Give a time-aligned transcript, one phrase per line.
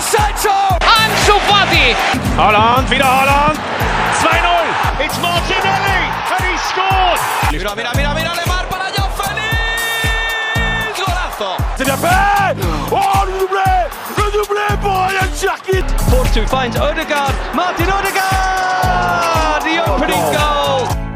[0.00, 0.50] Sancho!
[0.80, 1.94] Ansu Fati!
[2.36, 3.58] Holland, wieder Holland!
[4.22, 5.04] 2-0!
[5.04, 6.00] It's Martinelli!
[6.32, 7.20] And he scored!
[7.52, 10.96] Mira, mira, mira, mira, Lemar para allá, Feliz!
[10.96, 11.56] Golazo!
[11.76, 12.56] C'est bien fait!
[12.90, 13.72] Oh, le doublé!
[14.16, 15.84] Le doublé pour Ryan Cherkit!
[16.10, 17.34] Force to finds Odegaard.
[17.54, 19.62] Martin Odegaard!
[19.62, 20.32] The opening oh.
[20.32, 21.09] goal!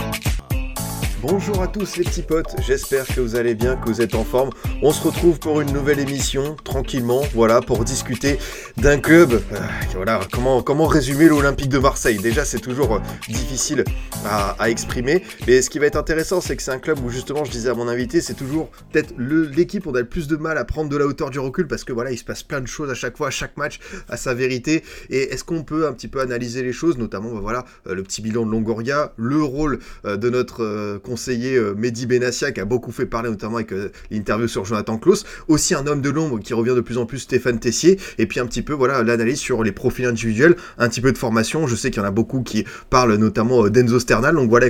[1.26, 4.24] Bonjour à tous les petits potes, j'espère que vous allez bien, que vous êtes en
[4.24, 4.50] forme.
[4.82, 8.38] On se retrouve pour une nouvelle émission, tranquillement, voilà, pour discuter
[8.76, 9.32] d'un club.
[9.32, 9.58] Euh,
[9.94, 12.18] voilà, comment, comment résumer l'Olympique de Marseille?
[12.18, 13.84] Déjà, c'est toujours euh, difficile
[14.26, 17.42] à, exprimer, mais ce qui va être intéressant, c'est que c'est un club où justement,
[17.44, 20.36] je disais à mon invité, c'est toujours peut-être l'équipe où on a le plus de
[20.36, 22.60] mal à prendre de la hauteur du recul, parce que voilà, il se passe plein
[22.60, 23.80] de choses à chaque fois, chaque match,
[24.10, 24.84] à sa vérité.
[25.08, 28.02] Et est-ce qu'on peut un petit peu analyser les choses, notamment, bah, voilà, euh, le
[28.02, 32.90] petit bilan de Longoria, le rôle de notre conseiller euh, Mehdi Benassia qui a beaucoup
[32.90, 36.54] fait parler notamment avec euh, l'interview sur Jonathan Klaus, aussi un homme de l'ombre qui
[36.54, 39.62] revient de plus en plus Stéphane Tessier, et puis un petit peu voilà l'analyse sur
[39.62, 42.42] les profils individuels, un petit peu de formation, je sais qu'il y en a beaucoup
[42.42, 44.66] qui parlent notamment euh, d'Enzo Sternal, donc voilà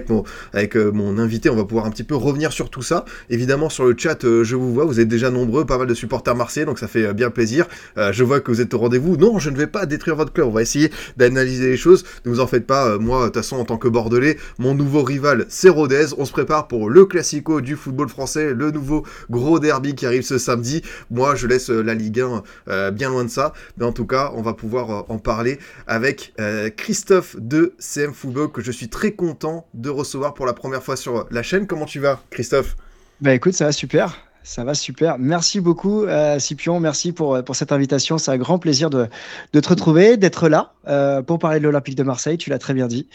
[0.53, 3.87] avec mon, invité on va pouvoir un petit peu revenir sur tout ça, évidemment sur
[3.87, 6.79] le chat je vous vois, vous êtes déjà nombreux, pas mal de supporters marseillais, donc
[6.79, 9.67] ça fait bien plaisir, je vois que vous êtes au rendez-vous, non je ne vais
[9.67, 12.99] pas détruire votre club, on va essayer d'analyser les choses, ne vous en faites pas,
[12.99, 16.34] moi de toute façon en tant que bordelais, mon nouveau rival c'est Rodez, on se
[16.35, 20.83] prépare pour le classico du football français, le nouveau gros derby qui arrive ce samedi.
[21.13, 24.33] Moi, je laisse la Ligue 1 euh, bien loin de ça, mais en tout cas,
[24.35, 28.89] on va pouvoir euh, en parler avec euh, Christophe de CM Football que je suis
[28.89, 31.69] très content de recevoir pour la première fois sur la chaîne.
[31.69, 32.75] Comment tu vas, Christophe?
[33.21, 34.19] Bah écoute, ça va super.
[34.47, 35.17] Ça va super.
[35.19, 36.39] Merci beaucoup, euh.
[36.79, 38.19] Merci pour, pour cette invitation.
[38.19, 39.09] C'est un grand plaisir de,
[39.55, 42.37] de te retrouver, d'être là euh, pour parler de l'Olympique de Marseille.
[42.37, 43.09] Tu l'as très bien dit.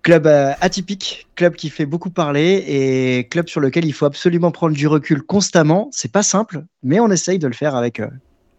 [0.00, 4.50] Club euh, atypique, club qui fait beaucoup parler et club sur lequel il faut absolument
[4.50, 5.90] prendre du recul constamment.
[5.92, 8.08] C'est pas simple, mais on essaye de le faire avec euh,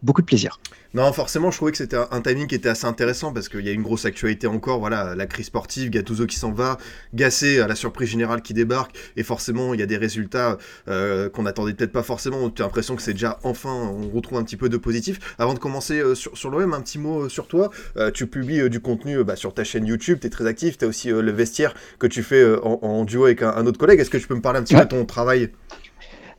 [0.04, 0.60] beaucoup de plaisir.
[0.92, 3.68] Non, forcément, je trouvais que c'était un timing qui était assez intéressant parce qu'il y
[3.68, 4.78] a une grosse actualité encore.
[4.78, 6.78] Voilà, la crise sportive, Gattuso qui s'en va,
[7.14, 11.28] Gassé à la surprise générale qui débarque, et forcément, il y a des résultats euh,
[11.28, 12.48] qu'on attendait peut-être pas forcément.
[12.48, 15.34] Tu as l'impression que c'est déjà enfin, on retrouve un petit peu de positif.
[15.38, 17.70] Avant de commencer euh, sur, sur l'OM, un petit mot euh, sur toi.
[18.12, 20.88] Tu publies du contenu bah, sur ta chaîne YouTube, tu es très actif, tu as
[20.88, 23.98] aussi le vestiaire que tu fais en, en, duo avec un, un autre collègue.
[23.98, 24.82] Est-ce que tu peux me parler un petit ouais.
[24.82, 25.50] peu de ton travail?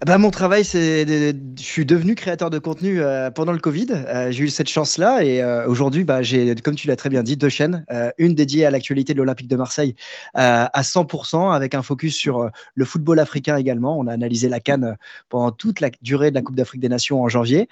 [0.06, 1.04] Bah, mon travail, c'est.
[1.08, 3.88] Je suis devenu créateur de contenu euh, pendant le Covid.
[3.90, 5.24] Euh, j'ai eu cette chance-là.
[5.24, 7.84] Et euh, aujourd'hui, bah, j'ai, comme tu l'as très bien dit, deux chaînes.
[8.20, 9.96] une dédiée à l'actualité de l'Olympique de Marseille
[10.36, 13.98] à 100%, avec un focus sur le football africain également.
[13.98, 14.96] On a analysé la Cannes
[15.30, 17.68] pendant toute la durée de la Coupe d'Afrique des Nations en janvier.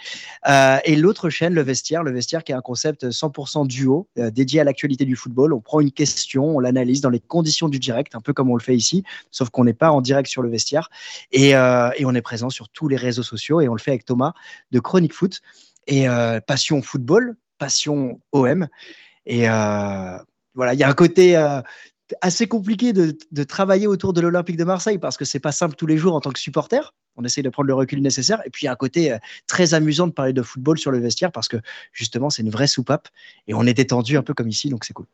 [0.48, 2.02] et l'autre chaîne, Le Vestiaire.
[2.02, 5.54] Le Vestiaire, qui est un concept 100% duo, dédié à l'actualité du football.
[5.54, 8.56] On prend une question, on l'analyse dans les conditions du direct, un peu comme on
[8.56, 10.90] le fait ici, sauf qu'on n'est pas en direct sur le vestiaire.
[11.32, 14.06] Et, et on est présent sur tous les réseaux sociaux et on le fait avec
[14.06, 14.34] Thomas
[14.72, 15.42] de Chronique Foot.
[15.86, 18.68] Et euh, passion football, passion OM.
[19.26, 20.18] Et euh,
[20.56, 21.62] voilà, il y a un côté euh,
[22.22, 25.76] assez compliqué de, de, travailler autour de l'Olympique de Marseille parce que c'est pas simple
[25.76, 26.94] tous les jours en tant que supporter.
[27.16, 28.42] On essaye de prendre le recul nécessaire.
[28.46, 31.00] Et puis, il y a un côté très amusant de parler de football sur le
[31.00, 31.58] vestiaire parce que
[31.92, 33.08] justement, c'est une vraie soupape
[33.48, 35.06] et on est détendu un peu comme ici, donc c'est cool.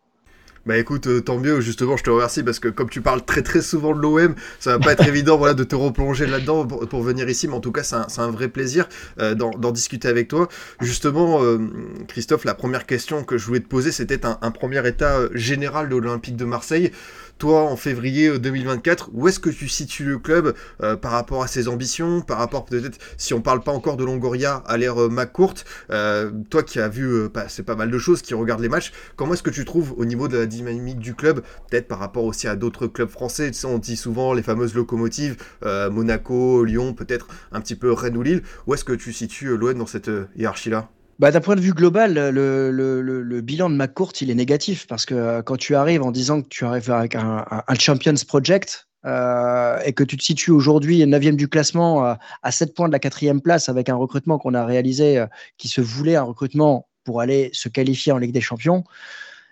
[0.65, 3.41] Bah écoute, euh, tant mieux, justement, je te remercie parce que comme tu parles très
[3.41, 7.01] très souvent de l'OM, ça va pas être évident voilà, de te replonger là-dedans pour,
[7.01, 8.87] venir ici, mais en tout cas, c'est un, vrai plaisir
[9.19, 10.49] euh, d'en discuter avec toi.
[10.81, 11.59] Justement, euh,
[12.07, 15.95] Christophe, la première question que je voulais te poser, c'était un, premier état général de
[15.95, 16.91] l'Olympique de Marseille
[17.39, 21.47] toi en février 2024, où est-ce que tu situes le club euh, par rapport à
[21.47, 25.09] ses ambitions, par rapport peut-être, si on parle pas encore de Longoria à l'ère euh,
[25.09, 25.55] McCourt,
[25.89, 28.91] euh, toi qui as vu euh, c'est pas mal de choses, qui regarde les matchs,
[29.15, 32.25] comment est-ce que tu trouves au niveau de la dynamique du club, peut-être par rapport
[32.25, 37.27] aussi à d'autres clubs français, on dit souvent les fameuses locomotives, euh, Monaco, Lyon, peut-être
[37.53, 40.89] un petit peu Rennes ou Lille, où est-ce que tu situes l'OM dans cette hiérarchie-là?
[41.19, 44.35] Bah, D'un point de vue global, le, le, le, le, bilan de McCourt, il est
[44.35, 47.75] négatif parce que euh, quand tu arrives en disant que tu arrives avec un, un,
[47.75, 52.73] Champions Project euh, et que tu te situes aujourd'hui 9e du classement euh, à 7
[52.73, 55.27] points de la quatrième place avec un recrutement qu'on a réalisé euh,
[55.57, 58.83] qui se voulait un recrutement pour aller se qualifier en Ligue des Champions,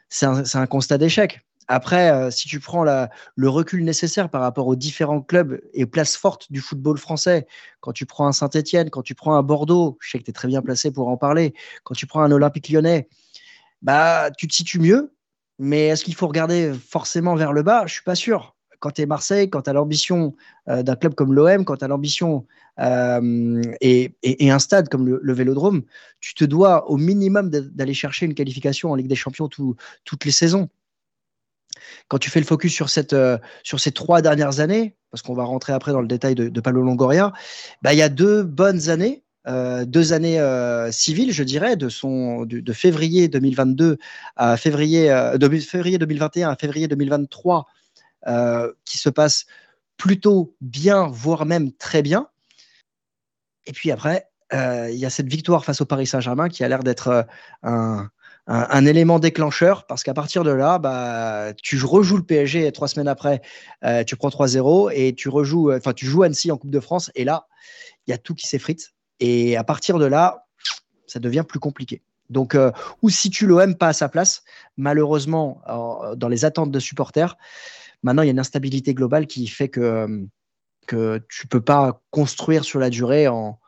[0.09, 1.46] c'est un, un, constat d'échec.
[1.67, 6.15] Après, euh, si tu prends le recul nécessaire par rapport aux différents clubs et places
[6.15, 7.45] fortes du football français,
[7.81, 10.33] quand tu prends un Saint-Etienne, quand tu prends un Bordeaux, je sais que tu es
[10.33, 11.53] très bien placé pour en parler,
[11.83, 13.09] quand tu prends un Olympique lyonnais,
[13.81, 15.13] bah, tu te situes mieux.
[15.59, 17.85] Mais est-ce qu'il faut regarder forcément vers le bas?
[17.87, 18.55] Je suis pas sûr.
[18.79, 20.35] Quand tu es Marseille, quand tu as l'ambition
[20.69, 22.45] euh, d'un club comme l'OM, quand tu as l'ambition
[22.79, 24.13] euh, et,
[24.51, 25.81] un stade comme le, Vélodrome,
[26.19, 29.75] tu te dois au minimum d'aller chercher une qualification en Ligue des Champions tout,
[30.05, 30.69] toutes les saisons
[32.07, 32.81] quand tu fais le focus
[33.13, 36.49] euh, sur ces trois dernières années, parce qu'on va rentrer après dans le détail de,
[36.49, 37.33] de Pablo Longoria,
[37.81, 39.23] bah, il y a deux bonnes années
[39.85, 40.41] deux années
[40.91, 43.97] civiles, je dirais, de, son, de, février 2022
[44.35, 47.65] à février, de février 2021 à février 2023,
[48.83, 49.45] qui se passe
[49.95, 52.27] plutôt bien, voire même très bien.
[53.67, 56.83] Et puis après, il y a cette victoire face au Paris Saint-Germain qui a l'air
[56.83, 57.25] d'être
[57.63, 58.09] un,
[58.47, 63.09] un, élément déclencheur parce qu'à partir de là, bah, tu rejoues le PSG trois semaines
[63.09, 63.41] après,
[63.83, 67.11] euh, tu prends 3-0 et tu rejoues, enfin, tu joues Annecy en Coupe de France
[67.15, 67.47] et là,
[68.05, 68.93] il y a tout qui s'effrite.
[69.19, 70.45] Et à partir de là,
[71.07, 72.01] ça devient plus compliqué.
[72.29, 72.71] Donc, euh,
[73.01, 74.43] ou si tu l'OM pas à sa place,
[74.77, 75.61] malheureusement,
[76.15, 77.37] dans les attentes de supporters,
[78.03, 80.27] maintenant il y a une instabilité globale qui fait que,
[81.29, 83.59] tu peux pas construire sur la durée en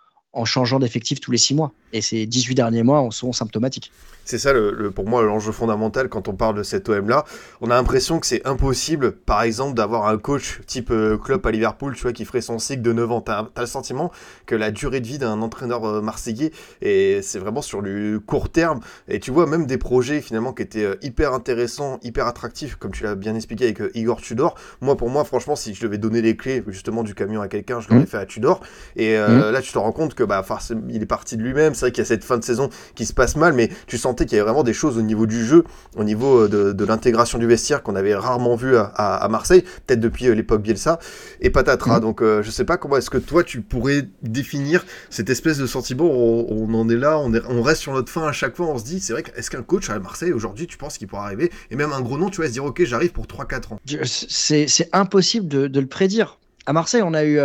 [0.46, 1.74] changeant d'effectif tous les six mois.
[1.94, 3.92] Et ces 18 derniers mois sont symptomatiques.
[4.30, 7.26] C'est ça, le, pour moi, l'enjeu fondamental quand on parle de cet OM-là.
[7.62, 11.50] On a l'impression que c'est impossible, par exemple, d'avoir un coach type euh, Klopp à
[11.50, 13.22] Liverpool, tu vois, qui ferait son cycle de 9 ans.
[13.22, 14.12] Tu as, le sentiment
[14.46, 16.52] que la durée de vie d'un entraîneur euh, marseillais,
[16.84, 18.82] et c'est vraiment sur le court terme.
[19.08, 22.92] Et tu vois, même des projets, finalement, qui étaient euh, hyper intéressants, hyper attractifs, comme
[22.92, 24.54] tu l'as bien expliqué avec Igor Tudor.
[24.82, 27.80] Moi, pour moi, franchement, si je devais donner les clés, justement, du camion à quelqu'un,
[27.80, 28.06] je l'aurais mmh.
[28.06, 28.62] fait à Tudor.
[28.96, 29.50] Et mmh.
[29.50, 30.46] là, tu te rends compte que, bah,
[30.88, 31.74] il est parti de lui-même.
[31.80, 33.98] C'est vrai qu'il y a cette fin de saison qui se passe mal, mais tu
[33.98, 35.64] sentais qu'il y avait vraiment des choses au niveau du jeu,
[35.96, 40.28] au niveau euh, de, l'intégration du vestiaire qu'on avait rarement vu à, Marseille, peut-être depuis
[40.28, 41.00] euh, l'époque Bielsa,
[41.40, 42.00] et patatras.
[42.00, 42.02] Mm.
[42.02, 45.66] Donc euh, je sais pas comment est-ce que toi tu pourrais définir cette espèce de
[45.66, 48.78] sentiment, on, en est là, on, on, reste sur notre fin à chaque fois, on
[48.78, 51.50] se dit, c'est vrai, est-ce qu'un coach à Marseille aujourd'hui, tu penses qu'il pourra arriver,
[51.72, 53.80] et même un gros nom, tu vas se dire, ok, j'arrive pour 3-4 ans.
[54.06, 56.40] C'est impossible de, le prédire.
[56.66, 57.40] À Marseille, on a eu...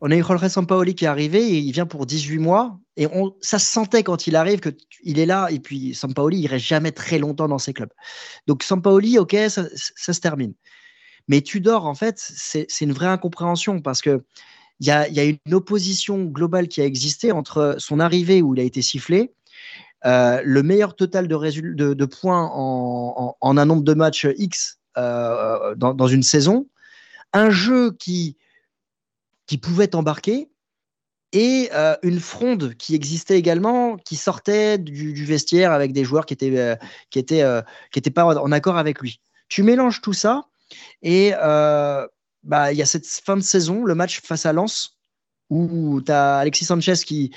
[0.00, 3.06] On a eu Jorge Sampaoli qui est arrivé, et il vient pour 18 mois, et
[3.06, 6.66] on, ça se sentait quand il arrive qu'il est là, et puis Sampaoli, il reste
[6.66, 7.92] jamais très longtemps dans ses clubs.
[8.46, 9.64] Donc Sampaoli, ok, ça,
[9.96, 10.54] se termine.
[11.28, 14.22] Mais Tudor, en fait, c'est une vraie incompréhension, parce que
[14.80, 18.64] il y a, une opposition globale qui a existé entre son arrivée où il a
[18.64, 19.32] été sifflé,
[20.04, 26.08] euh, le meilleur total de, de, points en, un nombre de matchs X euh, dans,
[26.08, 26.68] une saison,
[27.32, 28.36] un jeu qui
[29.46, 30.48] qui pouvaient embarquer
[31.32, 36.34] et euh, une fronde qui existait également, qui sortait du, vestiaire avec des joueurs qui
[36.34, 36.76] étaient, euh,
[37.10, 37.62] qui étaient, euh,
[37.92, 39.20] qui étaient pas en accord avec lui.
[39.48, 40.46] Tu mélanges tout ça
[41.02, 44.98] et bah, il y a cette fin de saison, le match face à Lens,
[45.50, 47.32] où tu as Alexis Sanchez qui,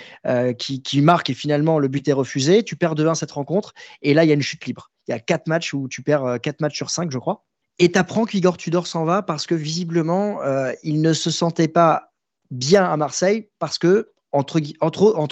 [0.58, 2.64] qui, marque et finalement le but est refusé.
[2.64, 4.92] Tu perds 2-1 cette rencontre et là, il y a une chute libre.
[5.08, 7.44] Il y a quatre matchs où tu perds quatre matchs sur 5, je crois.
[7.80, 11.70] Et tu apprends qu'Igor Tudor s'en va parce que visiblement, euh, il ne se sentait
[11.70, 12.12] pas
[12.52, 14.60] bien à Marseille parce que, entre,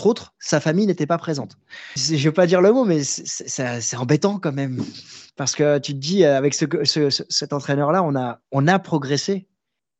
[0.05, 1.57] autres, sa famille n'était pas présente.
[1.95, 4.83] Je ne veux pas dire le mot, mais c'est embêtant quand même.
[5.35, 6.65] Parce que tu te dis, avec ce,
[7.29, 8.01] cet entraîneur-là,
[8.51, 9.47] on a, progressé.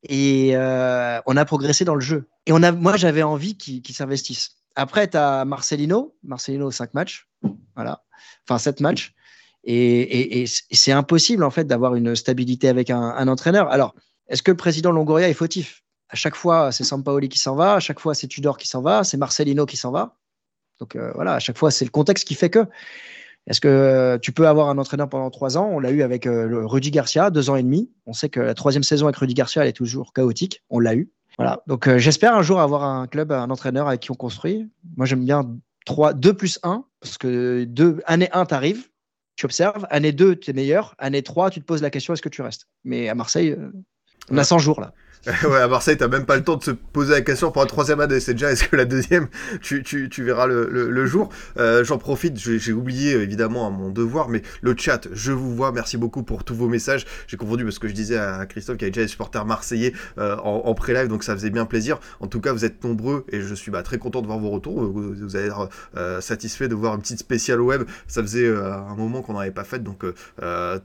[0.10, 2.30] Et euh, on a progressé dans le jeu.
[2.46, 4.58] Et moi, j'avais envie qu'il s'investisse.
[4.76, 6.16] Après, tu as Marcelino.
[6.24, 7.28] Marcelino, 5 matchs.
[7.76, 8.04] Voilà.
[8.48, 9.14] Enfin, 7 matchs.
[9.70, 13.70] Et, c'est impossible, en fait, d'avoir une stabilité avec un, entraîneur.
[13.70, 13.96] Alors,
[14.30, 15.84] est-ce que le président Longoria est fautif?
[16.10, 18.82] À chaque fois, c'est Sampaoli qui s'en va, à chaque fois, c'est Tudor qui s'en
[18.82, 20.16] va, c'est Marcelino qui s'en va.
[20.80, 22.66] Donc euh, voilà, à chaque fois, c'est le contexte qui fait que.
[23.48, 25.70] Est-ce que tu peux avoir un entraîneur pendant trois ans?
[25.72, 27.90] On l'a eu avec euh, Rudy Garcia, deux ans et demi.
[28.06, 30.64] On sait que la troisième saison avec Rudy Garcia, elle est toujours chaotique.
[30.70, 31.10] On l'a eu.
[31.38, 31.62] Voilà.
[31.66, 34.70] Donc euh, j'espère un jour avoir un club, un entraîneur avec qui on construit.
[34.98, 35.50] Moi, j'aime bien
[35.86, 38.90] 3, 2 plus 1, parce que deux, année 1, t'arrives,
[39.38, 39.88] tu observes.
[39.90, 40.96] Année 2, tu es meilleur.
[40.98, 42.68] Année 3, tu te poses la question est-ce que tu restes?
[42.84, 43.72] Mais à Marseille, euh,
[44.32, 44.94] on a 100 jours là.
[45.44, 47.68] ouais, à Marseille, t'as même pas le temps de se poser la question pour la
[47.68, 48.22] troisième année.
[48.22, 49.28] C'est déjà, est-ce que la deuxième,
[49.62, 51.30] tu, tu, tu verras le, le, jour?
[51.58, 55.74] Euh, j'en profite, j'ai oublié évidemment mon devoir, mais le chat, je vous vois.
[55.74, 57.06] Merci beaucoup pour tous vos messages.
[57.28, 59.92] J'ai confondu parce que je disais à Christophe qu'il y avait déjà des supporters marseillais
[60.18, 62.00] euh, en, en pré-live, donc ça faisait bien plaisir.
[62.22, 64.50] En tout cas, vous êtes nombreux et je suis bah, très content de voir vos
[64.50, 64.82] retours.
[64.82, 65.68] Vous, vous l'air
[65.98, 67.84] euh, satisfait de voir une petite spéciale web.
[68.08, 70.06] Ça faisait un moment qu'on n'avait pas fait, donc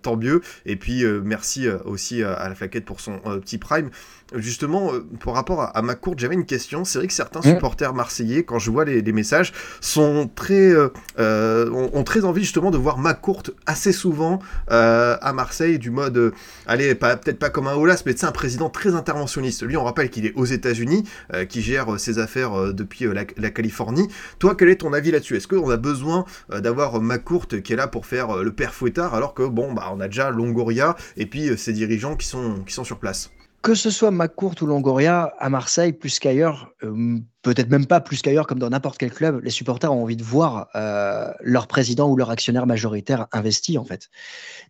[0.02, 0.40] tant mieux.
[0.66, 3.90] Et puis, merci aussi à la flaquette pour son petit prime
[4.34, 6.84] justement, euh, par rapport à, ma courte, j'avais une question.
[6.84, 7.54] C'est vrai que certains mmh.
[7.54, 12.70] supporters marseillais, quand je vois les, messages, sont très, euh, euh, ont, très envie justement
[12.70, 16.32] de voir ma courte assez souvent à Marseille, du mode,
[16.66, 19.62] allez, peut-être pas comme un Olas, mais c'est un président très interventionniste.
[19.62, 21.04] Lui, on rappelle qu'il est aux États-Unis,
[21.48, 24.08] qui gère ses affaires depuis la, Californie.
[24.38, 25.36] Toi, quel est ton avis là-dessus?
[25.36, 29.14] Est-ce qu'on a besoin d'avoir ma courte qui est là pour faire le père fouettard,
[29.14, 32.74] alors que bon, bah, on a déjà Longoria et puis ses dirigeants qui sont, qui
[32.74, 33.30] sont sur place?
[33.62, 38.20] Que ce soit McCourt ou Longoria, à Marseille, plus qu'ailleurs, euh, peut-être même pas plus
[38.20, 42.10] qu'ailleurs, comme dans n'importe quel club, les supporters ont envie de voir euh, leur président
[42.10, 44.08] ou leur actionnaire majoritaire investi, en fait.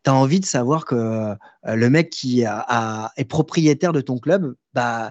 [0.05, 1.35] Tu as envie de savoir que euh,
[1.65, 5.11] le mec qui est propriétaire de ton club, bah,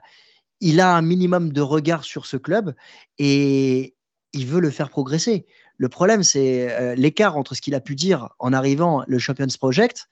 [0.60, 2.76] il a un minimum de regard sur ce club
[3.18, 3.96] et,
[4.34, 5.46] il veut le faire progresser.
[5.76, 10.08] Le problème, c'est l'écart entre ce qu'il a pu dire en arrivant le Champions Project,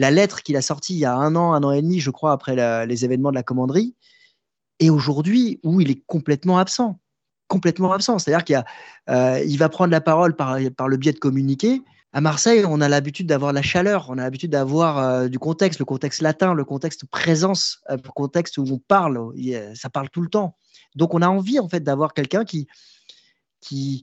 [0.00, 2.10] la lettre qu'il a sortie il y a un an, un an et demi, je
[2.10, 3.94] crois, après les événements de la commanderie,
[4.78, 6.98] et aujourd'hui où il est complètement absent.
[7.48, 8.18] Complètement absent.
[8.18, 8.64] C'est-à-dire qu'il
[9.10, 11.82] euh, va prendre la parole par, le biais de communiquer.
[12.14, 15.78] À Marseille, on a l'habitude d'avoir la chaleur, on a l'habitude d'avoir euh, du contexte,
[15.78, 19.20] le contexte latin, le contexte présence, le contexte où on parle,
[19.74, 20.56] ça parle tout le temps.
[20.96, 22.68] Donc on a envie en fait d'avoir quelqu'un qui,
[23.60, 24.02] qui,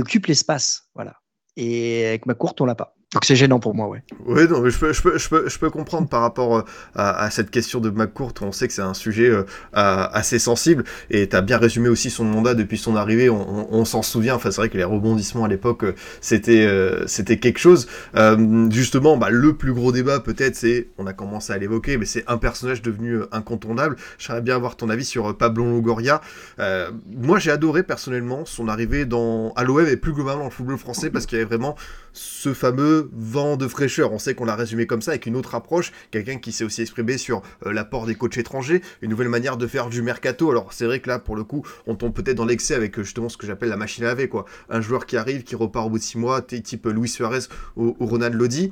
[0.00, 0.88] occupe l'espace.
[0.96, 1.14] Voilà.
[1.56, 2.96] Et avec ma courte, on l'a pas.
[3.12, 4.04] Donc c'est gênant pour moi, ouais.
[4.24, 6.62] Oui, non, mais je peux, je peux, je peux, je peux comprendre par rapport euh,
[6.94, 8.34] à, à, cette question de McCourt.
[8.40, 12.08] On sait que c'est un sujet euh, assez sensible et tu as bien résumé aussi
[12.08, 13.28] son mandat depuis son arrivée.
[13.28, 14.36] On, on, s'en souvient.
[14.36, 16.68] Enfin, c'est vrai que les rebondissements à l'époque, euh, c'était,
[17.06, 17.88] c'était quelque chose.
[18.70, 22.22] justement, bah, le plus gros débat peut-être, c'est, on a commencé à l'évoquer, mais c'est
[22.28, 23.96] un personnage devenu incontournable.
[24.18, 26.20] J'aimerais bien avoir ton avis sur Pablo Longoria.
[26.58, 30.78] moi, j'ai adoré personnellement son arrivée dans à l'OM et plus globalement dans le football
[30.78, 31.74] français parce qu'il y avait vraiment
[32.12, 34.12] ce fameux vent de fraîcheur.
[34.12, 36.82] On sait qu'on l'a résumé comme ça avec une autre approche, quelqu'un qui s'est aussi
[36.82, 40.50] exprimé sur euh, l'apport des coachs étrangers, une nouvelle manière de faire du mercato.
[40.50, 43.02] Alors c'est vrai que là, pour le coup, on tombe peut-être dans l'excès avec euh,
[43.02, 44.44] justement ce que j'appelle la machine à laver, quoi.
[44.68, 47.40] Un joueur qui arrive, qui repart au bout de six mois, type Luis Suarez
[47.76, 48.70] ou Ronald Lodi.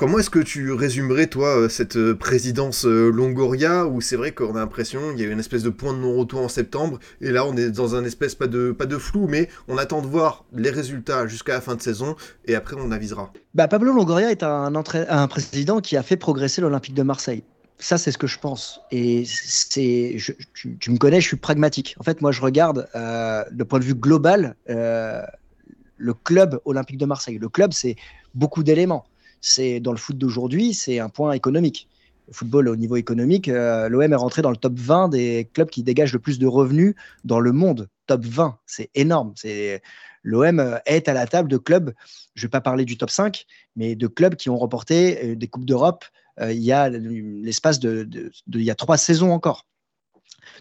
[0.00, 4.32] Comment est-ce que tu résumerais, toi, euh, cette euh, présidence euh, Longoria, où c'est vrai
[4.32, 7.30] qu'on a l'impression qu'il y a une espèce de point de non-retour en septembre, et
[7.30, 10.06] là on est dans un espèce, pas de, pas de flou, mais on attend de
[10.06, 12.16] voir les résultats jusqu'à la fin de saison,
[12.46, 13.30] et après on avisera.
[13.52, 17.44] Bah, Pablo Longoria est un, un président qui a fait progresser l'Olympique de Marseille.
[17.78, 18.80] Ça, c'est ce que je pense.
[18.90, 20.16] Et c'est,
[20.54, 21.94] tu, me connais, je suis pragmatique.
[22.00, 27.04] En fait, moi, je regarde euh, de point de vue global le club olympique de
[27.04, 27.36] Marseille.
[27.36, 27.96] Le club, c'est
[28.34, 29.04] beaucoup d'éléments
[29.40, 31.88] c'est dans le foot d'aujourd'hui, c'est un point économique.
[32.28, 35.68] Le football au niveau économique, euh, l'OM est rentré dans le top 20 des clubs
[35.68, 36.94] qui dégagent le plus de revenus
[37.24, 37.88] dans le monde.
[38.06, 39.32] Top 20, c'est énorme.
[39.36, 39.82] C'est
[40.22, 41.92] l'OM est à la table de clubs.
[42.34, 45.36] Je ne vais pas parler du top 5, mais de clubs qui ont remporté euh,
[45.36, 46.04] des coupes d'Europe.
[46.40, 48.08] Euh, il y a l'espace de,
[48.52, 49.66] il y a trois saisons encore.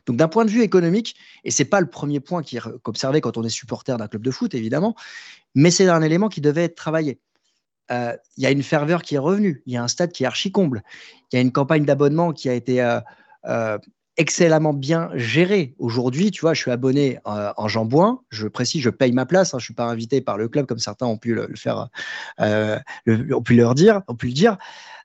[0.05, 2.41] Donc d'un point de vue économique, et c'est pas le premier point
[2.83, 4.95] qu'observer quand on est supporter d'un club de foot évidemment,
[5.55, 7.19] mais c'est un élément qui devait être travaillé.
[7.91, 10.23] Euh, il y a une ferveur qui est revenue, il y a un stade qui
[10.23, 10.83] est archi comble,
[11.31, 12.99] il y a une campagne d'abonnement qui a été euh,
[13.45, 13.77] euh,
[14.17, 15.75] excellemment bien gérée.
[15.79, 19.59] Aujourd'hui, tu vois, je suis abonné en Jambouin, je précise, je paye ma place, hein,
[19.59, 21.87] je ne suis pas invité par le club comme certains ont pu le, faire,
[22.37, 24.57] ont pu leur dire, ont pu le dire.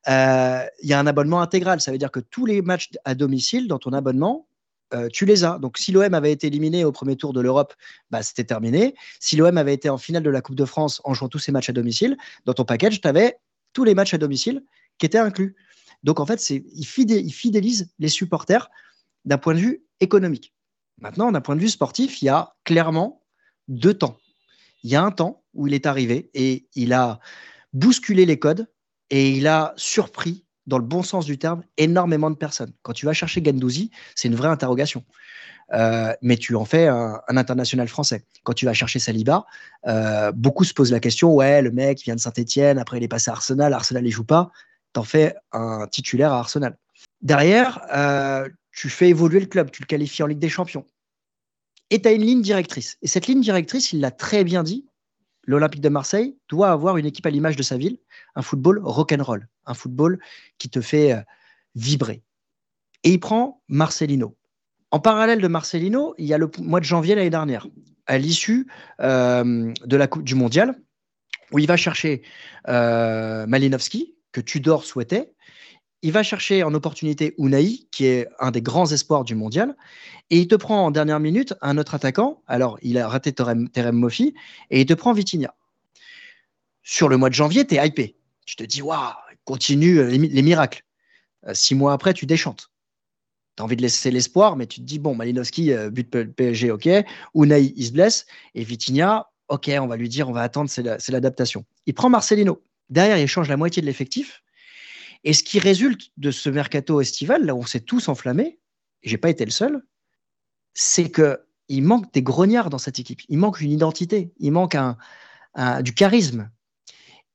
[0.08, 3.68] Il y a un abonnement intégral, ça veut dire que tous les matchs à domicile
[3.68, 4.48] dans ton abonnement,
[4.92, 5.58] euh, tu les as.
[5.58, 7.74] Donc, si l'OM avait été éliminé au premier tour de l'Europe,
[8.10, 8.94] bah, c'était terminé.
[9.20, 11.52] Si l'OM avait été en finale de la Coupe de France en jouant tous ses
[11.52, 13.38] matchs à domicile, dans ton package, tu avais
[13.72, 14.62] tous les matchs à domicile
[14.98, 15.56] qui étaient inclus.
[16.02, 18.70] Donc, en fait, il, fidélise les supporters
[19.24, 20.54] d'un point de vue économique.
[20.98, 23.22] Maintenant, d'un point de vue sportif, il y a clairement
[23.68, 24.18] deux temps.
[24.82, 27.20] Il y a un temps où il est arrivé et il a
[27.72, 28.68] bousculé les codes
[29.10, 32.72] et il a surpris dans le bon sens du terme, énormément de personnes.
[32.82, 35.04] Quand tu vas chercher Gendouzi, c'est une vraie interrogation.
[35.72, 38.24] Euh, mais tu en fais un, international français.
[38.42, 39.46] Quand tu vas chercher Saliba,
[39.86, 43.08] euh, beaucoup se posent la question ouais, le mec vient de Saint-Etienne, après il est
[43.08, 44.50] passé à Arsenal, Arsenal ne joue pas,
[44.92, 46.76] t'en fais un titulaire à Arsenal.
[47.22, 50.84] Derrière, euh, tu fais évoluer le club, tu le qualifies en Ligue des Champions.
[51.90, 52.96] Et tu as une ligne directrice.
[53.02, 54.86] Et cette ligne directrice, il l'a très bien dit,
[55.46, 57.98] l'Olympique de Marseille doit avoir une équipe à l'image de sa ville,
[58.34, 60.18] un football rock'n'roll, un football
[60.58, 61.20] qui te fait euh,
[61.74, 62.22] vibrer.
[63.02, 64.36] Et il prend Marcelino.
[64.90, 67.66] En parallèle de Marcelino, il y a le mois de janvier l'année dernière,
[68.06, 68.68] à l'issue
[69.00, 70.76] euh, de la Coupe du Mondial,
[71.52, 72.22] où il va chercher
[72.68, 75.32] euh, Malinowski, que Tudor souhaitait.
[76.04, 79.74] Il va chercher en opportunité Unai, qui est un des grands espoirs du mondial.
[80.28, 82.42] Et il te prend en dernière minute un autre attaquant.
[82.46, 84.34] Alors, il a raté Terem, Mofi.
[84.68, 85.54] Et il te prend Vitinha.
[86.82, 88.18] Sur le mois de janvier, tu es hypé.
[88.44, 90.82] Tu te dis, waouh, continue euh, les, miracles.
[91.46, 92.70] Euh, six mois après, tu déchantes.
[93.56, 96.70] Tu as envie de laisser l'espoir, mais tu te dis, bon, Malinowski, euh, but PSG,
[96.70, 96.86] ok.
[97.34, 98.26] Unai, il se blesse.
[98.54, 101.64] Et Vitinha, ok, on va lui dire, on va attendre, c'est l'adaptation.
[101.86, 102.62] il prend Marcelino.
[102.90, 104.43] Derrière, il change la moitié de l'effectif.
[105.24, 108.60] Et ce qui résulte de ce mercato estival, là où on s'est tous enflammés,
[109.02, 109.82] et j'ai pas été le seul,
[110.74, 113.22] c'est que il manque des grognards dans cette équipe.
[113.28, 114.32] Il manque une identité.
[114.38, 114.76] Il manque
[115.82, 116.50] du charisme.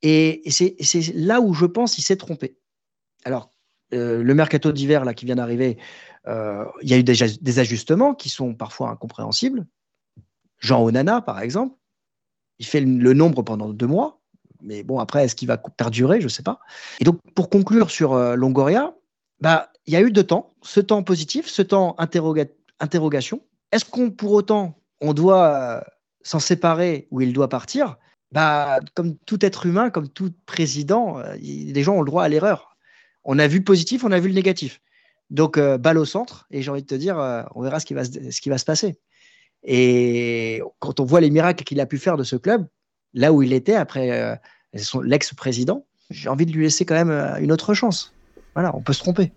[0.01, 2.57] Et, c'est là où je pense qu'il s'est trompé.
[3.25, 3.51] Alors,
[3.93, 5.77] euh, le mercato d'hiver là qui vient d'arriver,
[6.27, 9.65] euh, il y a eu déjà des ajustements qui sont parfois incompréhensibles.
[10.59, 11.75] Jean Onana, par exemple,
[12.59, 14.18] il fait le nombre pendant deux mois,
[14.61, 16.19] mais bon, après, est-ce qu'il va perdurer?
[16.19, 16.59] Je ne sais pas.
[16.99, 18.93] Et donc, pour conclure sur euh, Longoria,
[19.41, 20.51] bah, il y a eu deux temps.
[20.61, 23.41] Ce temps positif, ce temps interrogation.
[23.71, 25.83] Est-ce qu'on, pour autant, on doit
[26.21, 27.97] s'en séparer ou il doit partir,
[28.31, 32.77] bah, comme tout être humain, comme tout président, les gens ont le droit à l'erreur.
[33.23, 34.81] On a vu le positif, on a vu le négatif.
[35.29, 37.17] Donc, balle au centre, et j'ai envie de te dire,
[37.55, 38.99] on verra ce qui va se passer.
[39.63, 42.67] Et quand on voit les miracles qu'il a pu faire de ce club,
[43.13, 44.39] là où il était après
[45.03, 47.11] l'ex-président, j'ai envie de lui laisser quand même
[47.41, 48.13] une autre chance.
[48.55, 49.31] Voilà, on peut se tromper.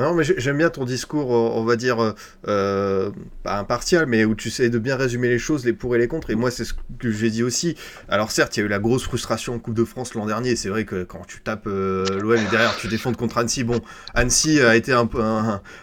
[0.00, 2.14] Non, mais j'aime bien ton discours, euh, on va dire, euh,
[2.48, 3.10] euh,
[3.42, 6.08] pas impartial, mais où tu sais de bien résumer les choses, les pour et les
[6.08, 6.30] contre.
[6.30, 7.76] Et moi, c'est ce que j'ai dit aussi.
[8.08, 10.56] Alors, certes, il y a eu la grosse frustration en Coupe de France l'an dernier.
[10.56, 13.78] C'est vrai que quand tu tapes l'OM et derrière tu défends contre Annecy, bon,
[14.14, 15.22] Annecy a été un peu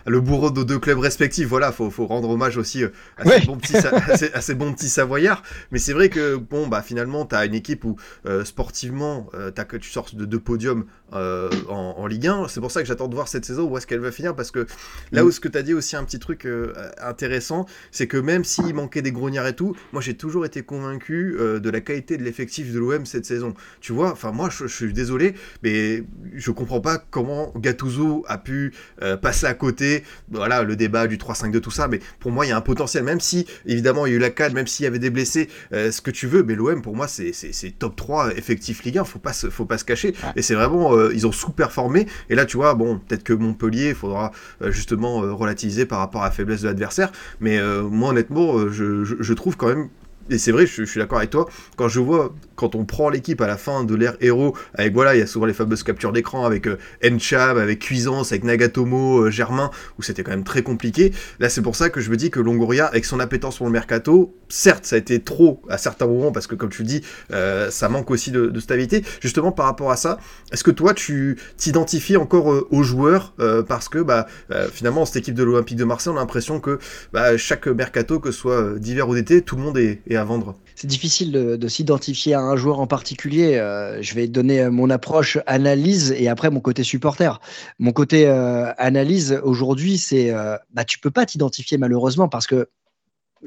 [0.08, 1.48] le bourreau de deux clubs respectifs.
[1.48, 2.84] Voilà, faut, faut rendre hommage aussi
[3.18, 5.44] à, ces bons petits, à, ces, bons petits Savoyards.
[5.70, 7.98] Mais c'est vrai que, bon, bah, finalement, tu as une équipe où
[8.46, 12.48] sportivement, as que tu sors de deux podiums en, en, Ligue 1.
[12.48, 14.52] C'est pour ça que j'attends de voir cette saison où est-ce qu'elle va finir parce
[14.52, 14.66] que
[15.12, 18.18] là où ce que tu as dit aussi un petit truc euh, intéressant, c'est que
[18.18, 21.82] même s'il manquait des grognards et tout, moi j'ai toujours été convaincu euh, de la
[21.82, 23.54] qualité de l'effectif de l'OM cette saison.
[23.82, 25.34] Tu vois, enfin moi je, suis désolé,
[25.64, 26.04] mais
[26.36, 30.04] je comprends pas comment Gattuso a pu euh, passer à côté.
[30.30, 33.04] Voilà, le débat du 3-5-2, tout ça, mais pour moi il y a un potentiel,
[33.04, 35.50] même si évidemment il y a eu la CAD, même s'il y avait des blessés,
[35.72, 37.34] ce que tu veux, mais l'OM pour moi c'est
[37.78, 40.14] top 3 effectif Ligue 1, faut pas se, faut pas se cacher.
[40.36, 42.08] Et c'est vraiment, ils ont sous-performé.
[42.30, 46.22] Et là tu vois, bon, peut-être que Montpellier faudra euh, justement euh, relativiser par rapport
[46.22, 47.12] à la faiblesse de l'adversaire.
[47.40, 49.90] Mais euh, moi, honnêtement, je, trouve quand même
[50.30, 53.40] et c'est vrai, je, suis d'accord avec toi, quand je vois, quand on prend l'équipe
[53.42, 56.12] à la fin de l'ère héros, avec voilà, il y a souvent les fameuses captures
[56.12, 60.64] d'écran avec euh, Encham, avec Cuisance, avec Nagatomo, euh, Germain, où c'était quand même très
[60.64, 61.14] compliqué.
[61.40, 63.72] Là, c'est pour ça que je me dis que Longoria, avec son appétence pour le
[63.72, 67.70] mercato, certes, ça a été trop à certains moments, parce que comme tu dis, euh,
[67.70, 69.04] ça manque aussi de, stabilité.
[69.22, 70.18] Justement, par rapport à ça,
[70.52, 73.34] est-ce que toi, tu t'identifies encore aux joueurs,
[73.68, 74.26] parce que bah,
[74.72, 76.80] finalement, cette équipe de l'Olympique de Marseille, on a l'impression que
[77.14, 80.88] bah, chaque mercato, que ce soit d'hiver ou d'été, tout le monde est vendre C'est
[80.88, 83.56] difficile de, s'identifier à un joueur en particulier.
[83.56, 87.40] Euh, je vais donner mon approche analyse et après mon côté supporter.
[87.80, 92.70] Mon côté euh, analyse aujourd'hui, c'est euh, bah, tu peux pas t'identifier malheureusement parce que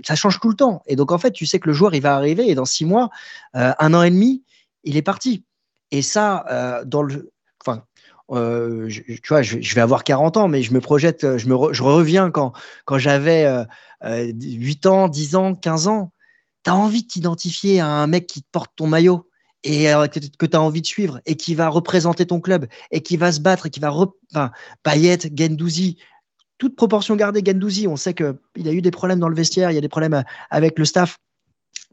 [0.04, 0.82] ça change tout le temps.
[0.86, 2.84] Et donc en fait, tu sais que le joueur il va arriver et dans six
[2.84, 3.10] mois,
[3.54, 4.44] un an et demi,
[4.84, 5.44] il est parti.
[5.90, 7.32] Et ça, dans le,
[7.64, 7.82] enfin,
[8.28, 12.30] tu vois, je, vais avoir 40 ans, mais je me projette, je, me je reviens
[12.30, 12.52] quand,
[12.84, 13.52] quand j'avais
[14.04, 16.12] 8 ans, 10 ans, 15 ans
[16.64, 19.28] tu as envie de t'identifier à un mec qui te porte ton maillot
[19.62, 23.02] et euh, que, tu as envie de suivre et qui va représenter ton club et
[23.02, 23.92] qui va se battre et qui va.
[23.92, 24.50] Enfin,
[24.82, 25.98] Payet, Gendouzi,
[26.58, 29.74] toute proportion gardée, Gendouzi, on sait qu'il a eu des problèmes dans le vestiaire, il
[29.74, 31.18] y a des problèmes euh, avec le staff.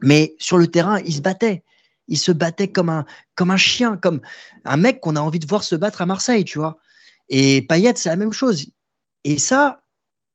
[0.00, 1.64] Mais sur le terrain, il se battait.
[2.06, 3.04] Il se battait comme un,
[3.34, 4.20] comme un chien, comme
[4.64, 6.78] un mec qu'on a envie de voir se battre à Marseille, tu vois.
[7.28, 8.66] Et Payet, c'est la même chose.
[9.24, 9.82] Et ça,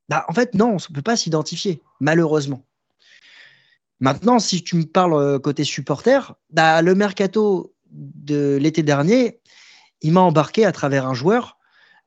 [0.10, 2.66] bah, en fait, non, on ne peut pas s'identifier, malheureusement.
[4.04, 9.40] Maintenant, si tu me parles euh, côté supporter, bah, le mercato de l'été dernier,
[10.02, 11.58] il m'a embarqué à travers un joueur,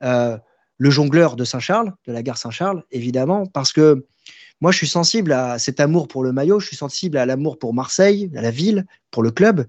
[0.02, 0.36] euh,
[0.76, 4.04] le jongleur de Saint-Charles, de la gare Saint-Charles, évidemment, parce que
[4.60, 7.58] moi, je suis sensible à cet amour pour le maillot, je suis sensible à l'amour
[7.58, 9.66] pour Marseille, à la ville, pour le club.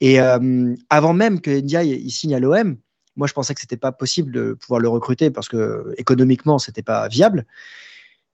[0.00, 2.78] Et euh, avant même que Ndiaye signe à l'OM,
[3.16, 6.80] moi, je pensais que c'était pas possible de pouvoir le recruter parce que économiquement, c'était
[6.80, 7.44] pas viable.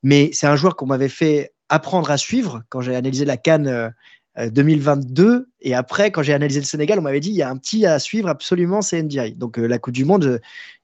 [0.04, 3.92] Mais c'est un joueur qu'on m'avait fait apprendre à suivre quand j'ai analysé la Cannes
[4.38, 5.26] 2022.
[5.26, 7.56] Euh, et après, quand j'ai analysé le Sénégal, on m'avait dit il y a un
[7.56, 9.34] petit à suivre absolument, c'est NDI.
[9.34, 10.40] Donc euh, la Coupe du Monde,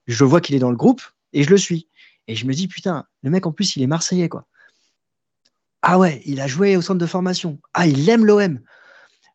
[0.07, 1.89] je vois qu'il est dans le groupe et je le suis.
[2.29, 4.47] Et je me dis putain, le mec en plus, il est marseillais quoi.
[5.83, 7.59] Ah ouais, il a joué au centre de formation.
[7.73, 8.61] Ah, il aime l'OM.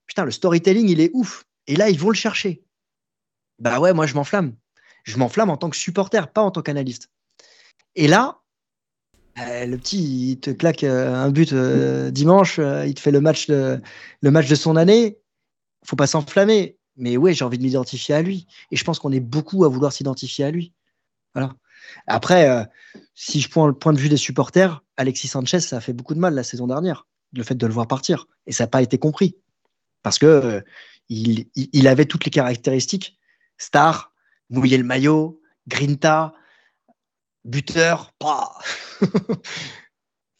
[0.06, 1.46] Putain, le storytelling, il est ouf.
[1.66, 2.64] Et là, ils vont le chercher.
[3.58, 4.56] Bah ouais, moi, je m'enflamme.
[5.04, 7.10] Je m'enflamme en tant que supporter, pas en tant qu'analyste.
[7.96, 8.42] Et là,
[9.38, 13.22] euh, le petit, il te claque euh, un but euh, dimanche, il te fait le
[13.22, 13.82] match de,
[14.22, 15.20] le match de son année.
[15.86, 16.78] Faut pas s'enflammer.
[16.98, 18.48] Mais ouais, j'ai envie de m'identifier à lui.
[18.72, 20.74] Et je pense qu'on est beaucoup à vouloir s'identifier à lui.
[21.34, 21.54] Voilà.
[22.08, 22.66] Après,
[23.14, 26.14] si je prends le point de vue des supporters, Alexis Sanchez, ça a fait beaucoup
[26.16, 28.28] de mal la saison dernière, le fait de le voir partir.
[28.48, 29.36] Et ça n'a pas été compris.
[30.04, 30.64] Parce que
[31.10, 33.20] il, avait toutes les caractéristiques.
[33.58, 34.14] Star,
[34.50, 36.34] mouiller le maillot, grinta,
[37.46, 38.12] buteur,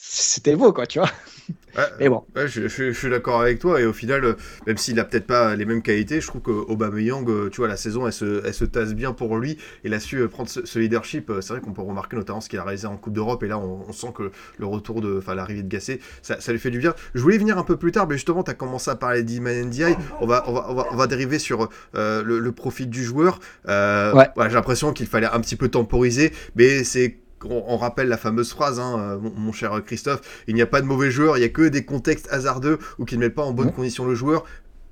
[0.08, 1.10] c'était beau, quoi, tu vois.
[2.00, 2.24] mais bon.
[2.36, 4.34] je, suis d'accord avec toi, et au final, euh,
[4.68, 7.76] même s'il a peut-être pas les mêmes qualités, je trouve qu'Aubameyang, euh, tu vois, la
[7.76, 10.50] saison, elle se, elle se tasse bien pour lui, et il a su euh, prendre
[10.50, 11.32] ce, leadership.
[11.42, 13.58] C'est vrai qu'on peut remarquer notamment ce qu'il a réalisé en Coupe d'Europe, et là,
[13.58, 16.94] on, sent que le retour de, enfin, l'arrivée de Gassé, ça, lui fait du bien.
[17.14, 19.66] Je voulais venir un peu plus tard, mais justement, tu as commencé à parler d'Iman
[19.66, 19.98] Ndiaye.
[20.22, 23.40] On va, on va, on va, dériver sur le, profit du joueur.
[23.68, 24.30] Ouais.
[24.38, 27.18] j'ai l'impression qu'il fallait un petit peu temporiser, mais c'est
[27.50, 31.12] on, rappelle la fameuse phrase, hein, mon, cher Christophe, il n'y a pas de mauvais
[31.12, 33.72] joueurs, il n'y a que des contextes hasardeux ou qui ne mettent pas en bonne
[33.72, 34.46] condition le joueur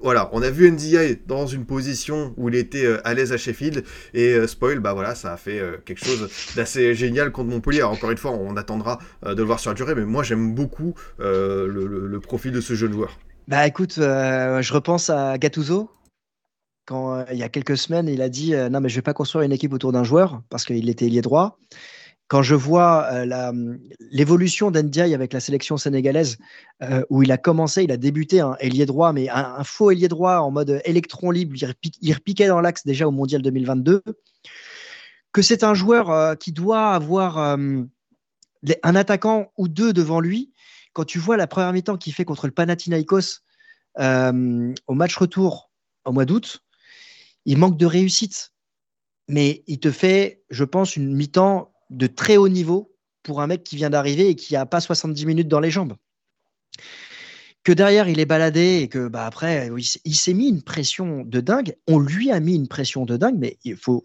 [0.04, 3.38] voilà, on a vu NDI dans une position où il était euh, à l'aise à
[3.38, 7.50] Sheffield et euh, spoil, bah voilà, ça a fait euh, quelque chose d'assez génial contre
[7.50, 7.84] Montpellier.
[7.84, 10.94] encore une fois, on attendra de le voir sur la durée, mais moi j'aime beaucoup
[11.20, 13.18] le, profil de ce jeune joueur.
[13.48, 15.90] Bah écoute, je repense à Gattuso
[16.86, 19.46] quand il y a quelques semaines, il a dit non mais je vais pas construire
[19.46, 21.58] une équipe autour d'un joueur parce qu'il était ailier droit
[22.28, 23.78] quand je vois euh,
[24.12, 26.38] l'évolution d'Ndiaye avec la sélection sénégalaise,
[26.82, 30.08] euh, où il a commencé, il a débuté un ailier droit, mais un, faux ailier
[30.08, 31.56] droit en mode électron libre,
[32.02, 34.02] il, repiquait dans l'axe déjà au Mondial 2022,
[35.32, 37.88] que c'est un joueur euh, qui doit avoir un
[38.84, 40.54] attaquant ou deux devant lui.
[40.94, 43.42] Quand tu vois la première mi-temps qu'il fait contre le Panathinaikos
[43.98, 45.72] au match retour
[46.06, 46.64] au mois d'août,
[47.46, 48.52] il manque de réussite.
[49.28, 52.94] Mais il te fait, je pense, une mi-temps de très haut niveau
[53.24, 55.96] pour un mec qui vient d'arriver et qui n'a pas 70 minutes dans les jambes.
[57.64, 59.70] Que derrière, il est baladé et que bah, après,
[60.04, 61.78] il s'est mis une pression de dingue.
[61.88, 64.04] On lui a mis une pression de dingue, mais il faut,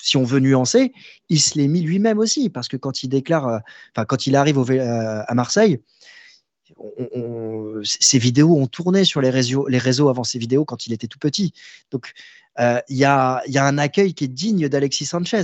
[0.00, 0.92] si on veut nuancer,
[1.28, 2.50] il se l'est mis lui-même aussi.
[2.50, 3.58] Parce que quand il déclare, euh,
[3.96, 5.80] enfin, quand il arrive euh, à Marseille,
[7.82, 11.52] ces vidéos ont tourné sur les réseaux, avant ces vidéos quand il était tout petit.
[11.90, 12.12] Donc,
[12.58, 15.42] euh, il y, a, un accueil qui est digne d'Alexis Sanchez.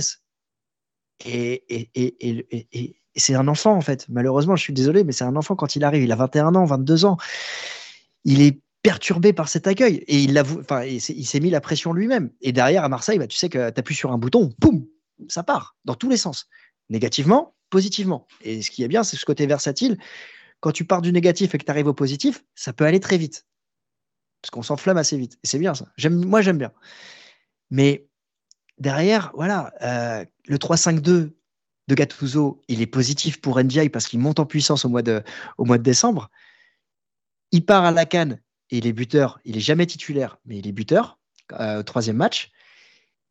[1.25, 4.05] Et, c'est un enfant, en fait.
[4.09, 6.03] Malheureusement, je suis désolé, mais c'est un enfant quand il arrive.
[6.03, 7.17] Il a 21 ans, 22 ans.
[8.25, 10.03] Il est perturbé par cet accueil.
[10.07, 12.31] Et il, s'est mis la pression lui-même.
[12.41, 14.85] Et derrière, à Marseille, bah, tu sais que tu appuies sur un bouton, boum,
[15.27, 16.47] ça part, dans tous les sens.
[16.89, 18.27] Négativement, positivement.
[18.41, 19.97] Et ce qui est bien, c'est ce côté versatile.
[20.59, 23.17] Quand tu pars du négatif et que tu arrives au positif, ça peut aller très
[23.17, 23.45] vite.
[24.41, 25.37] Parce qu'on s'enflamme assez vite.
[25.43, 25.87] Et c'est bien ça.
[26.09, 26.71] Moi, j'aime bien.
[27.69, 28.06] Mais
[28.79, 31.31] derrière, voilà, euh, le 3-5-2
[31.87, 35.23] de Gattuso, il est positif pour NDI parce qu'il monte en puissance au mois de,
[35.57, 36.29] au mois de décembre.
[37.51, 39.39] Il part à la canne et il est buteur.
[39.45, 41.17] Il est jamais titulaire, mais il est buteur
[41.53, 42.51] euh, au troisième match.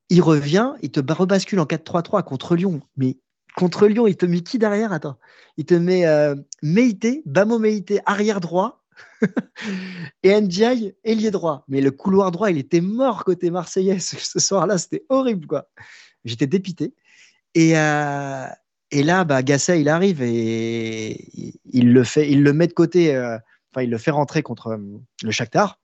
[0.08, 2.80] Il revient, il te rebascule en 4-3-3 contre Lyon.
[2.96, 3.18] Mais
[3.56, 4.92] contre Lyon, il te met qui derrière?
[4.92, 5.18] Attends.
[5.58, 8.85] Il te met euh, Meite, Bamo Meite, arrière droit.
[10.22, 11.64] et Ndiaye, ailier droit.
[11.68, 14.78] Mais le couloir droit, il était mort côté marseillais ce soir-là.
[14.78, 15.68] C'était horrible, quoi.
[16.24, 16.94] J'étais dépité.
[17.54, 18.46] Et, euh,
[18.92, 21.30] là, bah, Gasset, il arrive et
[21.64, 23.14] il le fait, il le met de côté.
[23.14, 23.38] Euh,
[23.72, 24.78] enfin, il le fait rentrer contre euh,
[25.22, 25.80] le Shakhtar.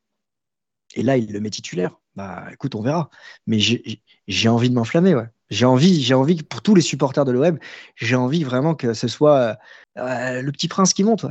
[0.94, 1.98] Et là, il le met titulaire.
[2.14, 3.08] Bah, écoute, on verra.
[3.46, 5.28] Mais j'ai envie de m'enflammer, ouais.
[5.48, 7.58] J'ai envie, j'ai envie pour tous les supporters de l'OM,
[7.96, 9.58] j'ai envie vraiment que ce soit
[9.96, 11.26] le petit prince qui monte.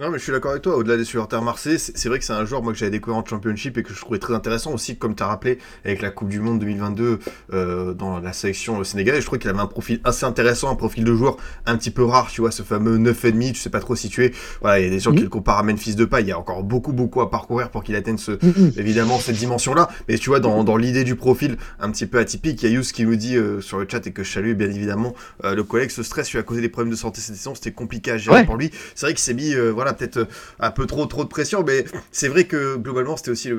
[0.00, 0.78] Non, mais je suis d'accord avec toi.
[0.78, 3.24] Au-delà des supporters marseillais, c'est vrai que c'est un joueur moi que j'avais découvert en
[3.24, 6.30] Championship et que je trouvais très intéressant aussi, comme tu as rappelé avec la Coupe
[6.30, 7.18] du Monde 2022
[7.52, 9.20] euh, dans la sélection sénégalaise.
[9.20, 11.36] Je trouvais qu'il avait un profil assez intéressant, un profil de joueur
[11.66, 12.30] un petit peu rare.
[12.32, 14.32] Tu vois, ce fameux 9,5, tu sais pas trop situé.
[14.62, 16.22] Voilà, il y a des gens qui le comparent à Memphis de pas.
[16.22, 18.38] Il y a encore beaucoup, beaucoup à parcourir pour qu'il atteigne ce,
[18.78, 19.90] évidemment cette dimension-là.
[20.08, 22.74] Mais tu vois, dans, dans l'idée du profil un petit peu atypique, il y a
[22.74, 25.54] Yous qui nous dit euh, sur le chat et que je salue bien évidemment euh,
[25.54, 27.54] le collègue, ce stress lui a causé des problèmes de santé cette saison.
[27.54, 28.70] C'était compliqué à gérer pour lui.
[28.94, 30.24] C'est vrai qu'il s'est mis, voilà peut-être euh,
[30.58, 33.50] un peu trop trop de pression, mais c'est vrai que globalement c'était aussi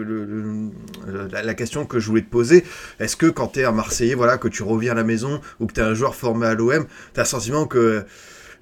[1.32, 2.64] la, question que je voulais te poser.
[3.00, 5.68] Est-ce que quand tu es un Marseillais, voilà, que tu reviens à la maison ou
[5.68, 8.06] que tu es un joueur formé à l'OM, tu as le sentiment que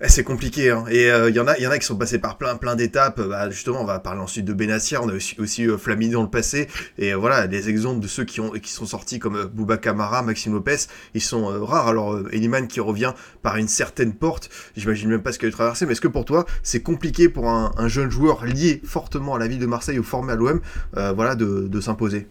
[0.08, 0.70] c'est compliqué.
[0.70, 0.86] Hein.
[0.90, 3.22] Et il euh, y en a, qui sont passés par plein, plein d'étapes.
[3.22, 5.02] Bah, justement, on va parler ensuite de Benatia.
[5.04, 6.68] On a aussi, aussi euh, Flamini dans le passé.
[6.98, 10.22] Et euh, voilà, des exemples de ceux qui ont, qui sont sortis comme Bouba Camara,
[10.22, 10.78] Maxime Lopez,
[11.14, 11.88] ils sont rares.
[11.88, 14.50] Alors Eliman qui revient par une certaine porte.
[14.78, 15.86] J'imagine même pas ce qu'il a traversé.
[15.86, 19.48] Mais est-ce que pour toi, c'est compliqué pour un, jeune joueur lié fortement à la
[19.48, 20.62] ville de Marseille ou formé à l'OM,
[20.94, 22.28] voilà, de s'imposer?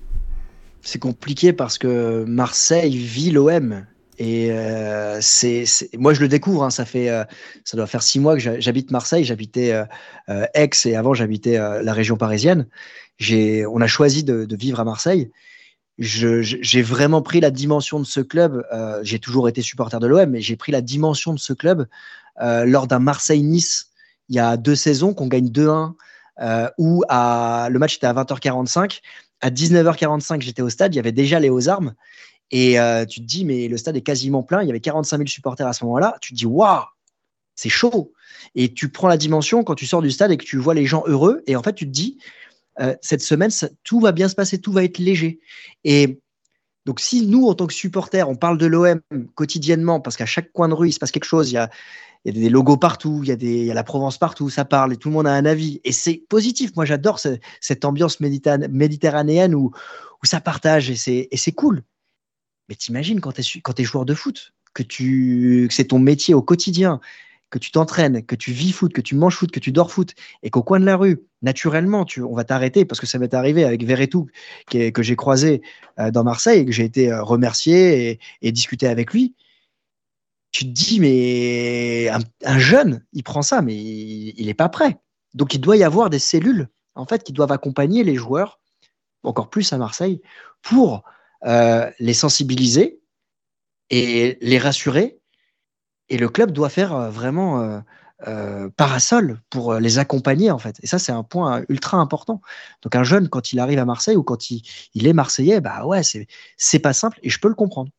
[0.82, 3.84] C'est compliqué parce que Marseille vit l'OM
[4.18, 5.20] et euh,
[5.96, 6.64] moi, je le découvre.
[6.64, 7.24] Hein, euh,
[7.64, 9.24] ça doit faire six mois que j'habite Marseille.
[9.24, 9.72] J'habitais
[10.28, 12.66] euh, Aix et avant j'habitais la région parisienne.
[13.20, 15.30] On a choisi de, vivre à Marseille.
[15.98, 18.64] J'ai vraiment pris la dimension de ce club.
[19.02, 21.86] j'ai toujours été supporter de l'OM, mais j'ai pris la dimension de ce club
[22.40, 23.86] lors d'un Marseille-Nice
[24.30, 25.94] il y a deux saisons qu'on gagne 2-1,
[26.76, 29.00] où le match était à 20h45.
[29.40, 30.92] À 19h45, j'étais au stade.
[30.94, 31.94] Il y avait déjà les aux armes
[32.50, 34.62] et euh, tu te dis, mais le stade est quasiment plein.
[34.62, 36.16] Il y avait 45 000 supporters à ce moment-là.
[36.20, 36.84] Tu te dis, waouh,
[37.54, 38.12] c'est chaud.
[38.54, 40.86] Et tu prends la dimension quand tu sors du stade et que tu vois les
[40.86, 41.42] gens heureux.
[41.46, 42.18] Et en fait, tu te dis,
[42.80, 43.50] euh, cette semaine,
[43.84, 45.40] tout va bien se passer, tout va être léger.
[45.84, 46.20] Et
[46.86, 49.00] donc, si nous, en tant que supporters, on parle de l'OM
[49.34, 51.68] quotidiennement, parce qu'à chaque coin de rue, il se passe quelque chose, il y a,
[52.24, 55.26] des logos partout, il y, a la Provence partout, ça parle et tout le monde
[55.26, 55.80] a un avis.
[55.84, 56.74] Et c'est positif.
[56.76, 57.20] Moi, j'adore
[57.60, 59.70] cette ambiance méditerranéenne où
[60.24, 60.96] ça partage et
[61.36, 61.84] c'est cool.
[62.68, 64.82] Mais t'imagines quand tu es, joueur de foot, que,
[65.70, 67.00] c'est ton métier au quotidien,
[67.50, 70.14] que tu t'entraînes, que tu vis foot, que tu manges foot, que tu dors foot,
[70.42, 73.32] et qu'au coin de la rue, naturellement, tu, on va t'arrêter parce que ça m'est
[73.32, 74.28] arrivé avec Verretou,
[74.70, 75.62] que j'ai croisé
[75.98, 79.34] euh, dans Marseille, et que j'ai été euh, remercié et, discuté avec lui.
[80.50, 82.10] Tu te dis, mais
[82.44, 84.98] un, jeune, il prend ça, mais il n'est pas prêt.
[85.34, 88.60] Donc il doit y avoir des cellules, en fait, qui doivent accompagner les joueurs,
[89.22, 90.20] encore plus à Marseille,
[90.62, 91.04] pour
[91.44, 93.00] euh, les sensibiliser
[93.90, 95.20] et les rassurer
[96.08, 97.82] et le club doit faire euh, vraiment
[98.26, 100.76] euh, parasol pour les accompagner en fait.
[100.82, 102.40] Et ça, c'est un point ultra important.
[102.82, 104.62] Donc un jeune, quand il arrive à Marseille ou quand il,
[104.94, 106.02] il est marseillais, bah ouais,
[106.56, 107.90] c'est pas simple et je peux le comprendre.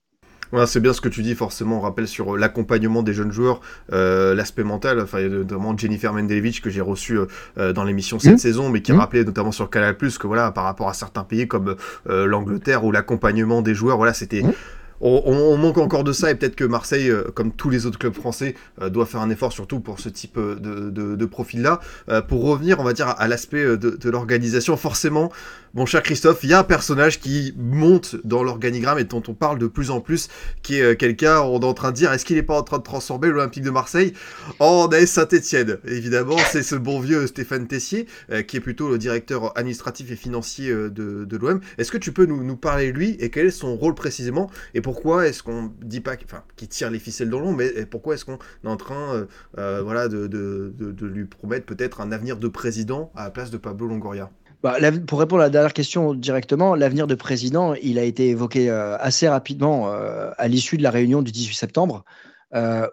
[0.51, 3.61] Ouais, c'est bien ce que tu dis, forcément, on rappelle sur l'accompagnement des jeunes joueurs,
[3.89, 7.19] l'aspect mental, enfin, notamment Jennifer Mendelevich que j'ai reçu
[7.55, 8.37] dans l'émission cette mmh.
[8.39, 8.97] saison, mais qui mmh.
[8.97, 13.61] rappelé notamment sur Canal+, que voilà, par rapport à certains pays comme l'Angleterre, où l'accompagnement
[13.61, 14.41] des joueurs, voilà, c'était...
[14.41, 14.53] Mmh
[15.01, 18.13] on, manque encore de ça et peut-être que Marseille, euh, comme tous les autres clubs
[18.13, 21.79] français, euh, doit faire un effort surtout pour ce type euh, de, profil-là.
[22.27, 25.31] pour revenir, on va dire, à, l'aspect de, l'organisation, forcément,
[25.75, 29.35] mon cher Christophe, il y a un personnage qui monte dans l'organigramme et dont on
[29.35, 30.27] parle de plus en plus,
[30.63, 32.79] qui est quelqu'un, on est en train de dire, est-ce qu'il n'est pas en train
[32.79, 34.13] de transformer l'Olympique de Marseille
[34.57, 35.77] en AS Saint-Etienne?
[35.85, 38.07] Évidemment, c'est ce bon vieux Stéphane Tessier,
[38.47, 41.59] qui est plutôt le directeur administratif et financier de, l'OM.
[41.77, 44.49] Est-ce que tu peux nous, parler de lui et quel est son rôle précisément?
[44.91, 48.25] Pourquoi est-ce qu'on dit pas enfin, qu'il tire les ficelles dans l'ombre, mais pourquoi est-ce
[48.25, 49.25] qu'on est en train euh,
[49.59, 53.85] euh, voilà, de, lui promettre peut-être un avenir de président à la place de Pablo
[53.85, 54.31] Longoria?
[54.63, 58.71] Bah, pour répondre à la dernière question directement, l'avenir de président, il a été évoqué
[58.71, 62.03] euh, assez rapidement à l'issue de la réunion du 18 septembre,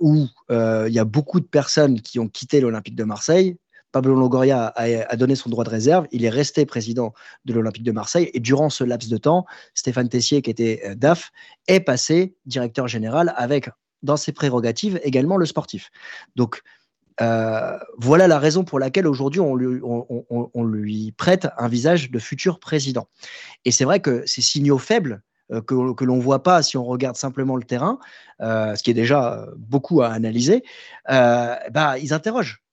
[0.00, 3.56] où il y a beaucoup de personnes qui ont quitté l'Olympique de Marseille,
[3.92, 6.07] Pablo Longoria a, donné son droit de réserve.
[6.11, 8.31] Il est resté président de l'Olympique de Marseille.
[8.35, 11.31] Et durant ce laps de temps, Stéphane Tessier, qui était euh, DAF,
[11.66, 13.70] est passé directeur général avec,
[14.03, 15.90] dans ses prérogatives, également le sportif.
[16.35, 16.62] Donc,
[17.22, 23.09] euh, voilà la raison pour laquelle aujourd'hui on lui, prête un visage de futur président.
[23.64, 25.22] Et c'est vrai que ces signaux faibles
[25.53, 27.99] euh, que, l'on ne voit pas si on regarde simplement le terrain,
[28.40, 30.62] ce qui est déjà beaucoup à analyser,
[31.09, 32.65] bah, ils interrogent.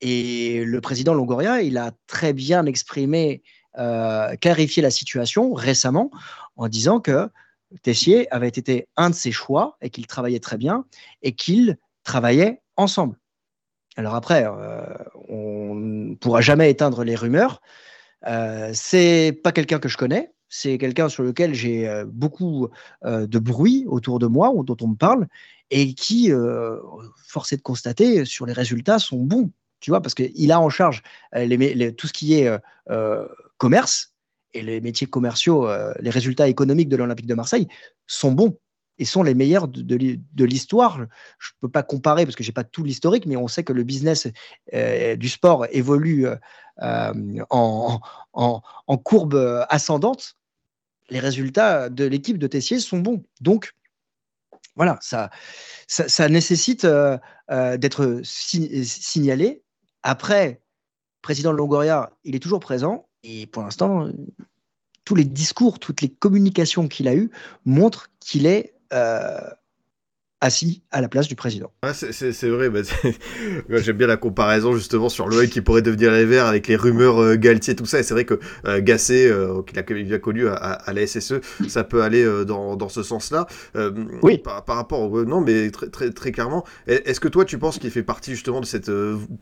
[0.00, 3.42] Et le président Longoria, il a très bien exprimé,
[3.78, 6.10] euh, clarifié la situation récemment
[6.56, 7.28] en disant que
[7.82, 10.84] Tessier avait été un de ses choix et qu'il travaillait très bien
[11.22, 13.18] et qu'ils travaillaient ensemble.
[13.96, 14.84] Alors après, euh,
[15.28, 17.62] on ne pourra jamais éteindre les rumeurs.
[18.26, 22.68] Euh, c'est pas quelqu'un que je connais, c'est quelqu'un sur lequel j'ai euh, beaucoup
[23.04, 25.26] de bruit autour de moi, dont on me parle,
[25.70, 26.30] et qui,
[27.16, 29.50] force est de constater, sur les résultats sont bons.
[29.80, 31.02] Tu vois, parce qu'il a en charge
[31.34, 32.58] euh, tout ce qui est euh,
[32.90, 33.26] euh,
[33.58, 34.14] commerce
[34.54, 35.68] et les métiers commerciaux,
[36.00, 37.68] les résultats économiques de l'Olympique de Marseille
[38.06, 38.58] sont bons
[38.98, 40.96] et sont les meilleurs de, l'histoire.
[41.38, 43.64] Je ne peux pas comparer parce que je n'ai pas tout l'historique, mais on sait
[43.64, 44.28] que le business
[44.72, 46.26] du sport évolue
[46.80, 48.00] en,
[49.04, 50.36] courbe ascendante.
[51.10, 53.24] Les résultats de l'équipe de Tessier sont bons.
[53.42, 53.74] Donc,
[54.74, 55.28] voilà, ça,
[56.30, 56.86] nécessite
[57.50, 59.62] d'être signalé
[60.06, 60.62] après,
[61.20, 63.08] président Longoria, il est toujours présent.
[63.24, 64.08] Et pour l'instant,
[65.04, 67.32] tous les discours, toutes les communications qu'il a eues
[67.64, 69.40] montrent qu'il est euh,
[70.46, 71.72] assis à la place du président.
[71.92, 72.80] c'est vrai, bah,
[73.68, 77.20] j'aime bien la comparaison justement sur l'OL qui pourrait devenir les Verts avec les rumeurs
[77.20, 80.46] euh, Galtier, tout ça, et c'est vrai que euh, Gasset, euh, qu'il a bien connu
[80.46, 81.34] à, la SSE,
[81.68, 83.46] ça peut aller dans, dans, ce sens-là.
[84.22, 84.38] oui.
[84.38, 85.24] Par, rapport au...
[85.24, 88.60] Non, mais très, très, très clairement, est-ce que toi tu penses qu'il fait partie justement
[88.60, 88.90] de cette...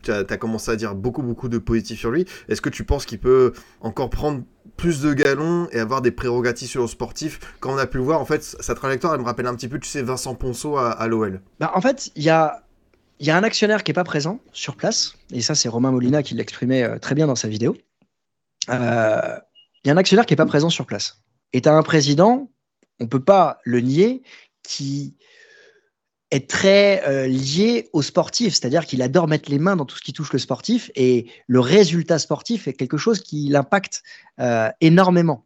[0.03, 2.83] tu as, as, commencé à dire beaucoup, beaucoup de positifs sur lui, est-ce que tu
[2.83, 4.41] penses qu'il peut encore prendre
[4.77, 7.39] plus de galons et avoir des prérogatives sur le sportif.
[7.59, 9.67] Quand on a pu le voir, en fait, sa trajectoire, elle me rappelle un petit
[9.67, 11.41] peu, tu sais, Vincent Ponceau à, l'OL.
[11.59, 12.63] Bah, en fait, il y a,
[13.19, 16.23] y a un actionnaire qui n'est pas présent sur place, et ça, c'est Romain Molina
[16.23, 17.75] qui l'exprimait euh, très bien dans sa vidéo.
[18.69, 19.37] Euh,
[19.83, 21.21] il y a un actionnaire qui n'est pas présent sur place.
[21.53, 22.49] Et tu as un président,
[22.99, 24.23] on ne peut pas le nier,
[24.63, 25.15] qui
[26.31, 30.01] est très euh, lié au sportif, c'est-à-dire qu'il adore mettre les mains dans tout ce
[30.01, 34.01] qui touche le sportif et le résultat sportif est quelque chose qui l'impacte
[34.39, 35.45] euh, énormément.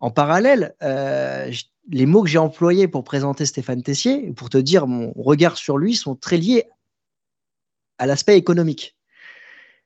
[0.00, 1.52] En parallèle, euh,
[1.88, 5.78] les mots que j'ai employés pour présenter Stéphane Tessier, pour te dire mon regard sur
[5.78, 6.64] lui, sont très liés
[7.98, 8.96] à l'aspect économique.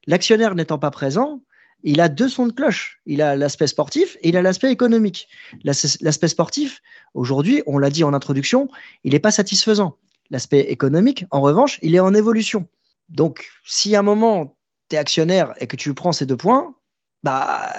[0.07, 1.43] L'actionnaire n'étant pas présent,
[1.83, 3.01] il a deux sons de cloche.
[3.05, 5.29] Il a l'aspect sportif et il a l'aspect économique.
[5.63, 6.81] L'aspect sportif,
[7.15, 8.69] aujourd'hui, on l'a dit en introduction,
[9.05, 9.99] il n'est pas satisfaisant.
[10.31, 12.69] L'aspect économique, en revanche, il est en évolution.
[13.09, 14.57] Donc, si à un moment,
[14.89, 16.75] tu es actionnaire et que tu prends ces deux points,
[17.23, 17.73] bah,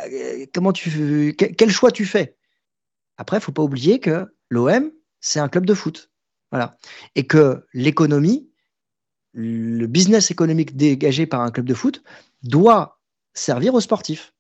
[0.54, 2.38] comment tu, quel choix tu fais?
[3.18, 6.12] Après, il faut pas oublier que l'OM, c'est un club de foot.
[6.52, 6.78] Voilà.
[7.16, 8.50] Et que l'économie,
[9.34, 12.04] le business économique dégagé par un club de foot
[12.44, 13.02] doit
[13.34, 14.34] servir aux sportifs.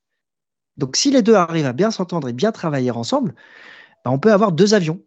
[0.77, 3.35] Donc si les deux arrivent à bien s'entendre et bien travailler ensemble,
[4.05, 5.01] bah, on peut avoir deux avions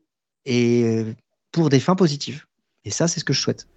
[0.45, 1.05] et
[1.53, 2.45] pour des fins positives.
[2.85, 3.69] Et ça, c'est ce que je souhaite.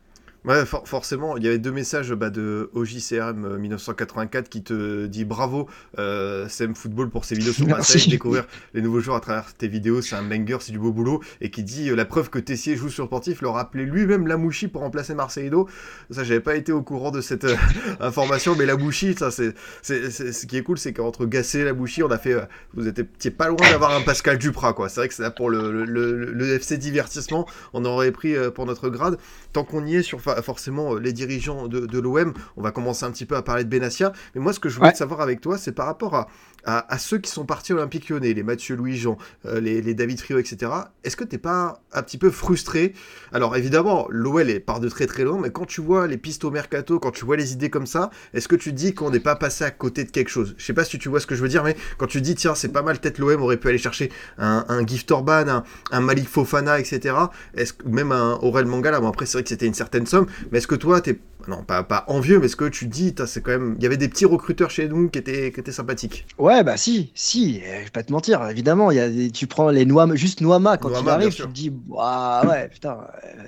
[0.45, 5.69] Ouais, forcément, il y avait deux messages bah, de OJCRM 1984 qui te dit bravo
[5.99, 10.01] euh, Football pour ses vidéos sur Marseille, découvrir les nouveaux joueurs à travers tes vidéos,
[10.01, 12.75] c'est un banger, c'est du beau boulot, et qui dit euh, la preuve que Tessier
[12.75, 15.69] joue sur sportif, leur appelé lui-même Lamouchi pour remplacer Marseillado.
[16.11, 17.55] Ça, j'avais pas été au courant de cette euh,
[18.01, 22.11] information, mais Lamouchi, ça, c'est, ce qui est cool, c'est qu'entre Gassé et Lamouchi, on
[22.11, 22.41] a fait, euh,
[22.73, 24.89] vous étiez pas loin d'avoir un Pascal Duprat, quoi.
[24.89, 28.65] C'est vrai que c'est là pour le, le, le, FC divertissement, on aurait pris pour
[28.65, 29.17] notre grade.
[29.53, 32.33] Tant qu'on y est sur forcément euh, les dirigeants de, l'OM.
[32.57, 34.11] On va commencer un petit peu à parler de Benassia.
[34.35, 36.27] Mais moi, ce que je voulais savoir avec toi, c'est par rapport à,
[36.65, 40.71] à, ceux qui sont partis Olympique Lyonnais, les Mathieu Louis-Jean, euh, les, David Frio, etc.
[41.03, 42.93] Est-ce que t'es pas un petit peu frustré?
[43.31, 46.51] Alors évidemment, l'OL part de très très loin, mais quand tu vois les pistes au
[46.51, 49.35] mercato, quand tu vois les idées comme ça, est-ce que tu dis qu'on n'est pas
[49.35, 50.55] passé à côté de quelque chose?
[50.57, 52.35] Je sais pas si tu vois ce que je veux dire, mais quand tu dis
[52.35, 56.01] tiens c'est pas mal, peut-être l'OM aurait pu aller chercher un, un Gift Orban, un,
[56.01, 57.15] Malik Fofana, etc.
[57.55, 60.59] Est-ce même un Aurel Mangala Bon après c'est vrai que c'était une certaine somme, mais
[60.59, 63.51] est-ce que toi t'es non pas, pas envieux, mais ce que tu dis, c'est quand
[63.51, 66.25] même, il y avait des petits recruteurs chez nous qui étaient, qui étaient sympathiques.
[66.37, 69.47] Ouais, bah si, si, eh, je vais pas te mentir, évidemment, il y a tu
[69.47, 73.43] prends les noix, juste Noama quand il arrive, tu te dis, ouais, putain, euh,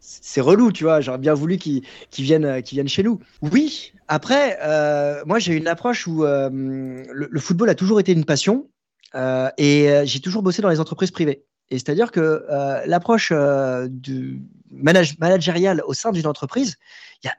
[0.00, 3.20] c'est relou, tu vois, j'aurais bien voulu qu'ils viennent, viennent chez nous.
[3.42, 8.24] Oui, après, euh, moi j'ai une approche où euh, le, football a toujours été une
[8.24, 8.68] passion
[9.58, 11.44] et j'ai toujours bossé dans les entreprises privées.
[11.70, 12.44] C'est-à-dire que
[12.86, 13.32] l'approche
[13.88, 16.76] du managériale au sein d'une entreprise,
[17.22, 17.36] il y a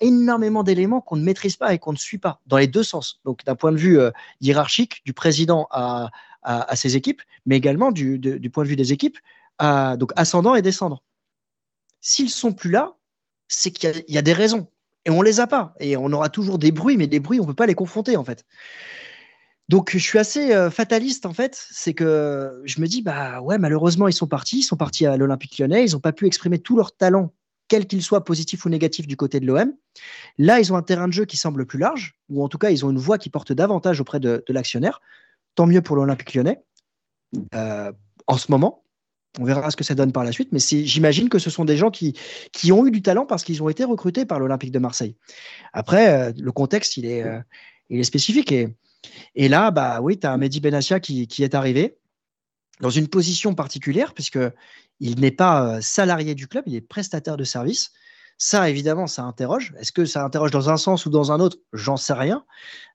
[0.00, 3.20] énormément d'éléments qu'on ne maîtrise pas et qu'on ne suit pas, dans les deux sens.
[3.24, 4.10] Donc, d'un point de vue euh,
[4.40, 6.10] hiérarchique, du président à,
[6.74, 8.18] ses équipes, mais également du,
[8.50, 9.18] point de vue des équipes,
[9.60, 11.02] donc ascendant et descendant.
[12.00, 12.94] S'ils sont plus là,
[13.48, 14.66] c'est qu'il y, a des raisons.
[15.04, 15.74] Et on les a pas.
[15.78, 18.16] Et on aura toujours des bruits, mais des bruits, on ne peut pas les confronter,
[18.16, 18.46] en fait.
[19.68, 21.66] Donc, je suis assez euh, fataliste, en fait.
[21.70, 24.60] C'est que je me dis, bah ouais, malheureusement, ils sont partis.
[24.60, 25.84] Ils sont partis à l'Olympique lyonnais.
[25.84, 27.32] Ils n'ont pas pu exprimer tout leur talent
[27.68, 29.74] quel qu'il soit positif ou négatif du côté de l'OM.
[30.38, 32.70] Là, ils ont un terrain de jeu qui semble plus large, ou en tout cas,
[32.70, 35.00] ils ont une voix qui porte davantage auprès de, l'actionnaire.
[35.54, 36.62] Tant mieux pour l'Olympique lyonnais.
[37.54, 37.92] Euh,
[38.26, 38.84] en ce moment,
[39.38, 41.76] on verra ce que ça donne par la suite, mais j'imagine que ce sont des
[41.76, 42.14] gens qui,
[42.72, 45.14] ont eu du talent parce qu'ils ont été recrutés par l'Olympique de Marseille.
[45.74, 47.24] Après, euh, le contexte, il est,
[47.90, 48.50] il est spécifique.
[48.50, 48.74] Et,
[49.34, 51.98] et là, bah oui, tu as Mehdi Benassia qui, est arrivé
[52.80, 54.38] dans une position particulière, puisque
[55.00, 57.92] il n'est pas euh, salarié du club, il est prestataire de service.
[58.36, 59.74] Ça, évidemment, ça interroge.
[59.80, 61.58] Est-ce que ça interroge dans un sens ou dans un autre?
[61.72, 62.44] J'en sais rien.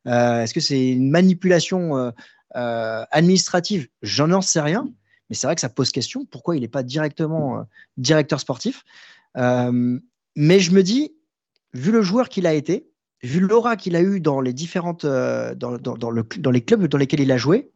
[0.08, 2.14] Euh, est-ce que c'est une manipulation
[2.56, 3.90] euh, administrative?
[4.02, 4.88] J'en en sais rien.
[5.30, 6.26] Mais c'est vrai que ça pose question.
[6.26, 7.66] Pourquoi il n'est pas directement
[7.98, 8.86] directeur sportif
[9.36, 11.14] Mais je me dis,
[11.74, 12.93] vu le joueur qu'il a été,
[13.24, 17.32] vu l'aura qu'il a eu dans les différentes dans, dans, les clubs dans lesquels il
[17.32, 17.72] a joué,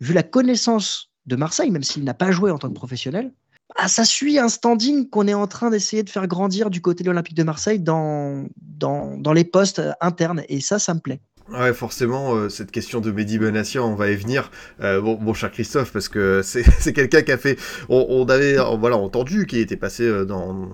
[0.00, 3.32] vu la connaissance de Marseille, même s'il n'a pas joué en tant que professionnel,
[3.76, 7.04] ah, ça suit un standing qu'on est en train d'essayer de faire grandir du côté
[7.04, 10.42] de l'Olympique de Marseille dans, dans, dans les postes internes.
[10.48, 11.20] Et ça, ça me plaît.
[11.50, 14.50] Ouais, forcément, euh, cette question de Mehdi Benatia, on va y venir.
[14.82, 17.58] Euh, bon, bon, cher Christophe, parce que c'est quelqu'un qui a fait.
[17.88, 20.68] On, avait voilà, entendu qu'il était passé euh, dans,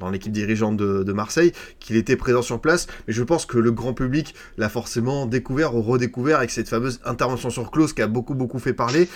[0.00, 3.58] dans, l'équipe dirigeante de, de Marseille, qu'il était présent sur place, mais je pense que
[3.58, 8.02] le grand public l'a forcément découvert ou redécouvert avec cette fameuse intervention sur Klaus qui
[8.02, 9.08] a beaucoup, beaucoup fait parler.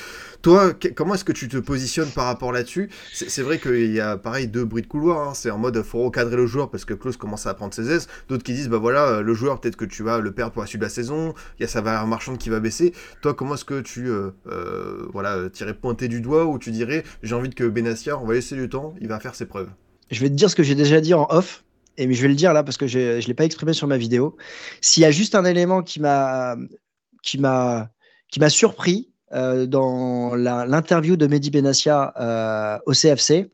[0.42, 2.90] Toi, comment est-ce que tu te positionnes par rapport là-dessus?
[3.12, 5.28] C'est vrai qu'il y a pareil deux bruits de couloir.
[5.28, 5.35] Hein.
[5.35, 8.09] C'est en mode faut recadrer le joueur parce que Klaus commence à prendre ses aises.
[8.28, 10.66] D'autres qui disent bah voilà, le joueur peut-être que tu vas le perdre pour la
[10.66, 11.33] suite de la saison.
[11.59, 12.92] Il y a sa valeur marchande qui va baisser.
[13.20, 17.05] Toi, comment est-ce que tu euh, euh, voilà, tirais pointer du doigt ou tu dirais
[17.22, 19.70] j'ai envie que Benassia, on va laisser du temps, il va faire ses preuves?
[20.11, 21.62] Je vais te dire ce que j'ai déjà dit en off.
[21.98, 23.96] Et je vais le dire là parce que je ne l'ai pas exprimé sur ma
[23.96, 24.37] vidéo.
[24.81, 26.57] S'il y a juste un élément qui m'a
[27.22, 27.90] qui m'a
[28.28, 33.51] qui m'a surpris euh, dans l'interview de Mehdi Benassia au CFC,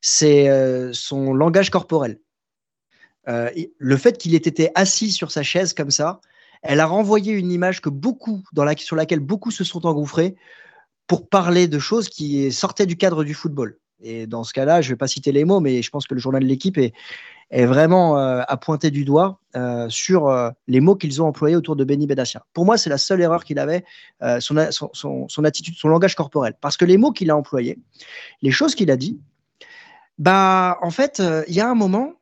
[0.00, 2.18] c'est son langage corporel.
[3.26, 6.20] le fait qu'il ait été assis sur sa chaise comme ça,
[6.62, 8.42] elle a renvoyé une image que beaucoup,
[8.78, 10.36] sur laquelle beaucoup se sont engouffrés
[11.06, 13.78] pour parler de choses qui sortaient du cadre du football.
[14.02, 16.14] Et dans ce cas-là, je ne vais pas citer les mots, mais je pense que
[16.14, 16.92] le journal de l'équipe est,
[17.52, 21.54] est, vraiment euh, à pointer du doigt euh, sur euh, les mots qu'ils ont employés
[21.54, 22.44] autour de Benny Bedassia.
[22.52, 23.84] Pour moi, c'est la seule erreur qu'il avait,
[24.40, 26.54] son, attitude, son langage corporel.
[26.60, 27.78] Parce que les mots qu'il a employés,
[28.40, 29.20] les choses qu'il a dit,
[30.18, 32.14] bah, en fait, il y a un moment,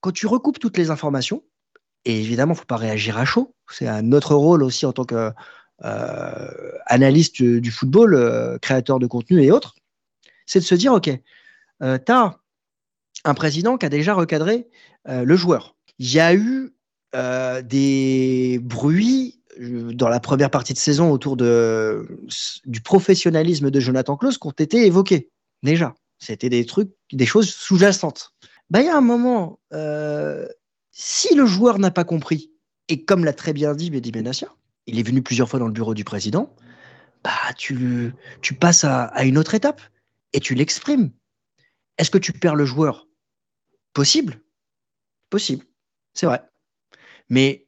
[0.00, 1.42] quand tu recoupes toutes les informations,
[2.06, 3.52] et évidemment, il ne faut pas réagir à chaud.
[3.68, 9.50] C'est un autre rôle aussi en tant qu'analyste euh, du, football, créateur de contenu et
[9.50, 9.74] autres.
[10.46, 11.18] C'est de se dire, OK, tu
[11.82, 12.36] as
[13.26, 14.68] un président qui a déjà recadré
[15.06, 15.76] le joueur.
[15.98, 16.74] Il y a eu
[17.62, 24.46] des bruits dans la première partie de saison autour du professionnalisme de Jonathan Klaus qui
[24.46, 25.30] ont été évoqués
[25.62, 25.94] déjà.
[26.18, 28.32] C'était des trucs, des choses sous-jacentes.
[28.70, 29.60] Ben, il y a un moment,
[30.90, 32.50] si le joueur n'a pas compris,
[32.88, 34.48] et comme l'a très bien dit Mehdi Benassia,
[34.86, 36.54] il est venu plusieurs fois dans le bureau du président,
[37.24, 38.12] bah, tu
[38.58, 39.80] passes à, une autre étape
[40.32, 41.10] et tu l'exprimes.
[41.98, 43.08] Est-ce que tu perds le joueur?
[43.96, 44.42] Possible.
[45.30, 45.64] Possible.
[46.12, 46.42] C'est vrai.
[47.30, 47.66] Mais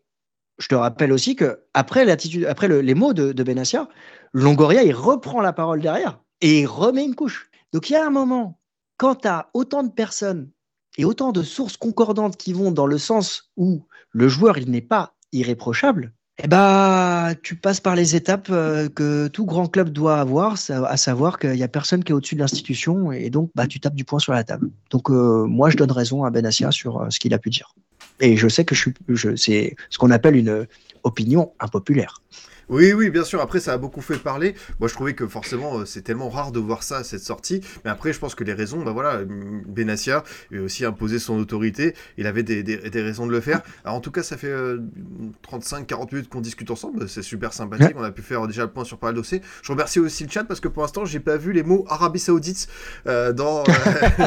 [0.58, 3.88] je te rappelle aussi que après, l'attitude, après les mots de, de Benassia,
[4.34, 7.50] Longoria, il reprend la parole derrière et il remet une couche.
[7.72, 8.60] Donc il y a un moment,
[8.98, 10.50] quand tu as autant de personnes
[10.98, 15.16] et autant de sources concordantes qui vont dans le sens où le joueur, n'est pas
[15.32, 20.56] irréprochable, eh ben, tu passes par les étapes euh, que tout grand club doit avoir,
[20.68, 23.80] à savoir qu'il n'y a personne qui est au-dessus de l'institution et donc bah, tu
[23.80, 24.70] tapes du poing sur la table.
[24.90, 27.74] Donc euh, moi, je donne raison à Benassia sur euh, ce qu'il a pu dire.
[28.20, 30.66] Et je sais que je, c'est ce qu'on appelle une
[31.02, 32.22] opinion impopulaire.
[32.68, 33.40] Oui, oui, bien sûr.
[33.40, 34.54] Après, ça a beaucoup fait parler.
[34.78, 37.62] Moi, je trouvais que forcément, euh, c'est tellement rare de voir ça, cette sortie.
[37.84, 40.22] Mais après, je pense que les raisons, bah voilà, Benassia
[40.54, 41.94] a aussi imposé son autorité.
[42.18, 43.62] Il avait des, des, raisons de le faire.
[43.84, 47.08] Alors, en tout cas, ça fait 35-40 euh, minutes qu'on discute ensemble.
[47.08, 47.96] C'est super sympathique.
[47.96, 49.40] On a pu faire déjà le point sur pas mal dossiers.
[49.62, 52.20] Je remercie aussi le chat parce que pour l'instant, j'ai pas vu les mots Arabie
[52.20, 52.68] Saoudite
[53.06, 53.64] euh, dans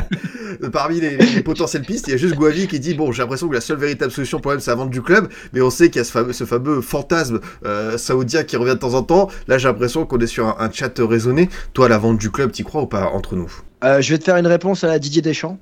[0.72, 2.08] parmi les, potentielles pistes.
[2.08, 4.40] Il y a juste Guavi qui dit bon, j'ai l'impression que la seule véritable solution
[4.40, 5.30] pour elle, c'est la vente du club.
[5.54, 7.40] Mais on sait qu'il y a ce fameux, ce fameux fantasme
[7.98, 9.30] saoudien qui revient de temps en temps.
[9.48, 11.50] Là, j'ai l'impression qu'on est sur un, chat raisonné.
[11.74, 13.52] Toi, la vente du club, t'y crois ou pas entre nous?
[13.84, 15.58] Euh, Je vais te faire une réponse à Didier Deschamps.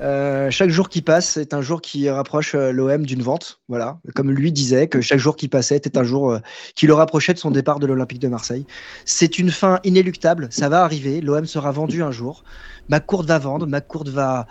[0.00, 3.60] Euh, chaque jour qui passe est un jour qui rapproche euh, l'OM d'une vente.
[3.68, 6.38] Voilà, comme lui disait que chaque jour qui passait était un jour
[6.74, 8.64] qui le rapprochait de son départ de l'Olympique de Marseille.
[9.04, 11.20] C'est une fin inéluctable, ça va arriver.
[11.20, 12.44] L'OM sera vendu un jour.
[12.88, 14.46] McCourt va vendre, McCourt va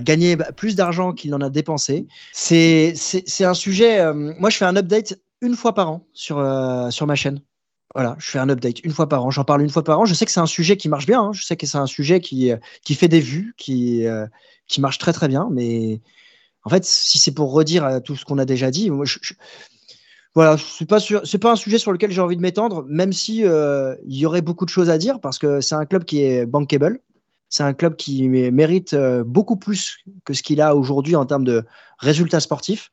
[0.00, 2.06] gagner plus d'argent qu'il en a dépensé.
[2.32, 2.94] C'est
[3.40, 4.12] un sujet.
[4.14, 7.42] moi, je fais un update une fois par an sur, euh, sur ma chaîne.
[7.94, 9.30] Voilà, je fais un update une fois par an.
[9.30, 10.06] J'en parle une fois par an.
[10.06, 11.20] Je sais que c'est un sujet qui marche bien.
[11.20, 11.32] Hein.
[11.34, 14.26] Je sais que c'est un sujet qui, euh, qui fait des vues, qui, euh,
[14.66, 15.48] qui marche très très bien.
[15.52, 16.00] Mais
[16.64, 19.18] en fait, si c'est pour redire tout ce qu'on a déjà dit, moi, je,
[20.34, 23.40] voilà, c'est pas c'est pas un sujet sur lequel j'ai envie de m'étendre, même si
[23.40, 26.46] il y aurait beaucoup de choses à dire parce que c'est un club qui est
[26.46, 27.00] bankable.
[27.50, 31.64] C'est un club qui mérite beaucoup plus que ce qu'il a aujourd'hui en termes de
[31.98, 32.90] résultats sportifs.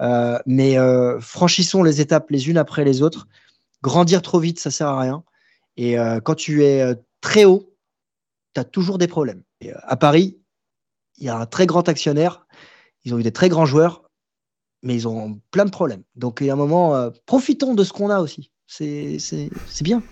[0.00, 3.26] Euh, mais euh, franchissons les étapes les unes après les autres.
[3.82, 5.24] Grandir trop vite, ça sert à rien.
[5.76, 7.74] Et euh, quand tu es très haut,
[8.54, 9.42] tu as toujours des problèmes.
[9.82, 10.38] à Paris,
[11.18, 12.46] il y a un très grand actionnaire,
[13.04, 14.02] ils ont eu des très grands joueurs,
[14.82, 16.02] mais ils ont plein de problèmes.
[16.16, 18.50] Donc, il y a un moment, profitons de ce qu'on a aussi.
[18.66, 19.18] C'est
[19.82, 20.02] bien.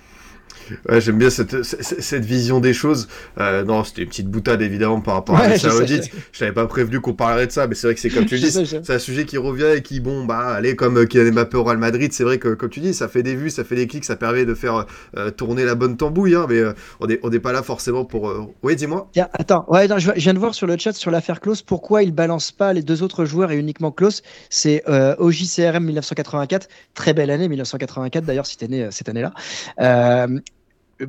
[0.89, 3.09] Ouais, j'aime bien cette, cette, vision des choses.
[3.39, 6.11] Euh, non, c'était une petite boutade évidemment par rapport à la Saoudite.
[6.33, 8.39] Je t'avais pas prévenu qu'on parlerait de ça, mais c'est vrai que c'est comme tu
[8.39, 11.57] dis, c'est un sujet qui revient et qui, bon, bah, allez, comme euh, Kylian Mbappé
[11.57, 13.77] au Real Madrid, c'est vrai que, comme tu dis, ça fait des vues, ça fait
[13.77, 14.87] des clics, ça permet de faire
[15.17, 16.63] euh, tourner la bonne tambouille, hein, mais
[17.01, 18.33] on n'est on est pas là forcément pour.
[18.63, 19.11] Oui, dis-moi.
[19.33, 22.53] Attends, ouais, je, viens de voir sur le chat sur l'affaire Klaus pourquoi il balance
[22.53, 24.23] pas les deux autres joueurs et uniquement Klaus?
[24.51, 24.83] C'est
[25.19, 29.33] OJCRM 1984, très belle année 1984 d'ailleurs, si t'es né cette année-là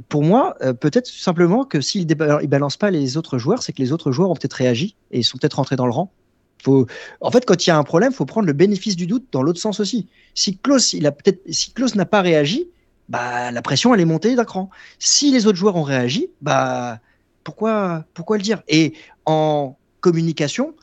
[0.07, 3.81] pour moi, euh, peut-être simplement que s'il ne balance pas les autres joueurs, c'est que
[3.81, 6.11] les autres joueurs ont peut-être réagi et sont peut-être rentrés dans le rang.
[7.21, 9.27] En fait, quand il y a un problème, il faut prendre le bénéfice du doute
[9.31, 10.07] dans l'autre sens aussi.
[10.35, 12.67] Si Klaus, n'a pas réagi,
[13.07, 14.69] bah, la pression, elle est montée d'un cran.
[14.99, 16.99] Si les autres joueurs ont réagi, bah,
[17.43, 18.61] pourquoi, pourquoi le dire?
[18.67, 18.93] Et
[19.25, 20.75] en communication,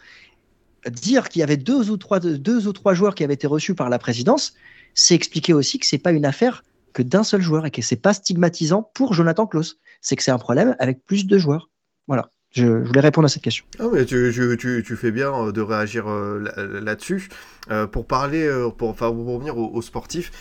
[0.91, 3.75] dire qu'il y avait deux ou, trois, deux ou trois joueurs qui avaient été reçus
[3.75, 4.55] par la présidence,
[4.95, 6.65] c'est expliquer aussi que c'est pas une affaire
[6.97, 9.79] que d'un seul joueur et que c'est pas stigmatisant pour Jonathan Klaus.
[10.01, 11.69] C'est que c'est un problème avec plus de joueurs.
[12.07, 12.31] Voilà.
[12.53, 13.67] Je, voulais répondre à cette question.
[13.79, 16.43] Ah mais tu, tu, fais bien euh, de réagir euh,
[16.81, 17.29] là-dessus.
[17.71, 20.33] Euh, pour parler, pour, enfin, pour revenir aux sportifs,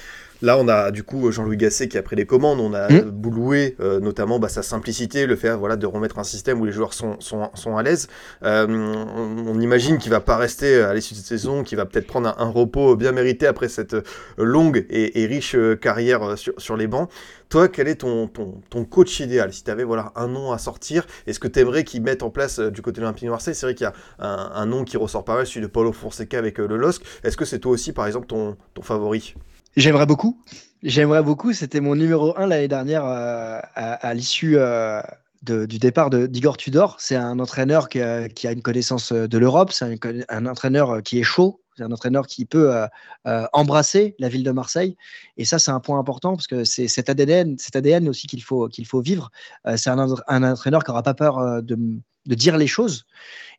[0.46, 2.60] Là, on a du coup Jean-Louis Gasset qui a pris les commandes.
[2.60, 3.10] On a mmh.
[3.10, 6.72] Bouloué, euh, notamment bah, sa simplicité, le fait voilà, de remettre un système où les
[6.72, 8.08] joueurs sont, sont, sont à l'aise.
[8.44, 12.06] Euh, on, imagine qu'il va pas rester à l'issue de cette saison, qu'il va peut-être
[12.06, 13.96] prendre un, repos bien mérité après cette
[14.38, 17.10] longue et, riche carrière sur, sur, les bancs.
[17.50, 19.52] Toi, quel est ton, ton, ton coach idéal?
[19.52, 22.30] Si tu avais voilà, un nom à sortir, est-ce que tu aimerais qu'il mette en
[22.30, 23.56] place du côté de l'Olympique de Marseille?
[23.56, 25.92] C'est vrai qu'il y a un, un, nom qui ressort pas mal, celui de Paulo
[25.92, 27.02] Fonseca avec le LOSC.
[27.24, 29.34] Est-ce que c'est toi aussi, par exemple, ton, ton favori?
[29.76, 30.42] J'aimerais beaucoup.
[30.84, 31.52] J'aimerais beaucoup.
[31.54, 35.02] C'était mon numéro 1 l'année dernière euh, à, l'issue euh,
[35.42, 36.96] du départ d'Igor Tudor.
[37.00, 39.72] C'est un entraîneur qui a, une connaissance de l'Europe.
[39.72, 40.00] C'est
[40.30, 42.74] un, entraîneur qui est chaud, C'est un entraîneur qui peut
[43.54, 44.96] embrasser la ville de Marseille.
[45.38, 48.44] Et ça, c'est un point important parce que c'est cet ADN, cet ADN aussi qu'il
[48.44, 48.70] faut,
[49.02, 49.30] vivre.
[49.76, 51.78] c'est un, entraîneur qui n'aura pas peur de,
[52.26, 53.06] dire les choses.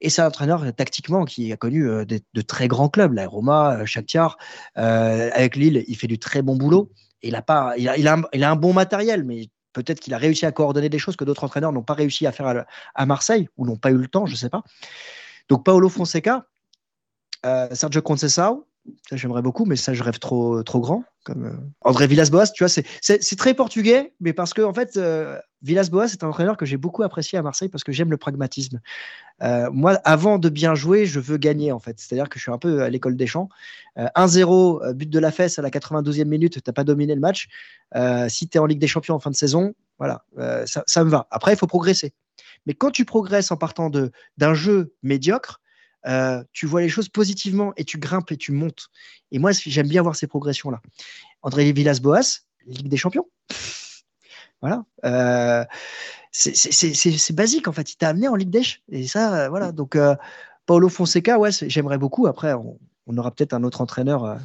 [0.01, 3.83] Et c'est un entraîneur tactiquement qui a connu de, très grands clubs, la Roma,
[4.75, 6.91] avec Lille, il fait du très bon boulot.
[7.23, 7.45] Il a,
[8.33, 11.71] un bon matériel, mais Peut-être qu'il a réussi à coordonner des choses que d'autres entraîneurs
[11.71, 12.65] n'ont pas réussi à faire
[12.95, 14.63] à, Marseille ou n'ont pas eu le temps, je ne sais pas.
[15.51, 16.47] Donc Paolo Fonseca,
[17.45, 18.65] euh, Sergio Conceição,
[19.09, 21.05] ça j'aimerais beaucoup, mais ça je rêve trop, trop grand.
[21.25, 25.39] Comme euh, André Villas-Boas, tu vois, c'est très portugais, mais parce que en fait, euh,
[25.63, 28.81] Villas-Boas est un entraîneur que j'ai beaucoup apprécié à Marseille parce que j'aime le pragmatisme.
[29.73, 31.99] Moi, avant de bien jouer, je veux gagner, en fait.
[31.99, 33.49] C'est-à-dire que je suis un peu à l'école des champs.
[33.97, 37.15] 1-0, euh, euh, but de la fesse à la 92e minute, tu n'as pas dominé
[37.15, 37.49] le match.
[38.29, 40.25] si tu es en Ligue des Champions en fin de saison, voilà,
[40.67, 41.27] ça, me va.
[41.31, 42.13] Après, il faut progresser.
[42.67, 45.61] Mais quand tu progresses en partant d'un jeu médiocre,
[46.53, 48.89] tu vois les choses positivement et tu grimpes et tu montes.
[49.33, 50.81] Et moi, j'aime bien voir ces progressions-là.
[51.43, 53.27] André Villas-Boas, Ligue des Champions.
[54.61, 54.85] voilà
[56.37, 57.93] c'est basique en fait.
[57.93, 59.73] Il t'a amené en Ligue des Et ça, euh, voilà.
[59.73, 60.15] Donc, euh,
[60.67, 62.27] Paulo Fonseca, ouais, j'aimerais beaucoup.
[62.27, 62.79] Après, on,
[63.17, 64.37] aura peut-être un autre entraîneur euh,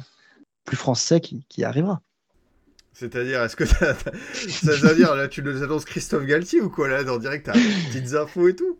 [0.64, 2.00] plus français qui, arrivera.
[2.92, 7.10] C'est-à-dire, est-ce que ça, veut dire, là, tu nous annonces Christophe Galtier ou quoi, là,
[7.10, 8.78] en direct, petites infos et tout?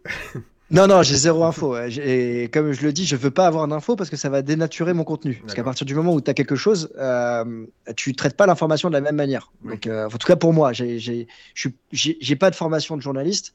[0.73, 1.77] Non, non, j'ai zéro info.
[1.77, 4.95] Et comme je le dis, je veux pas avoir d'infos parce que ça va dénaturer
[4.95, 5.41] mon contenu.
[5.43, 8.89] Parce qu'à partir du moment où tu as quelque chose, euh, tu traites pas l'information
[8.89, 9.53] de la même manière.
[9.64, 13.53] Donc, euh, en tout cas pour moi, j'ai pas de formation de journaliste.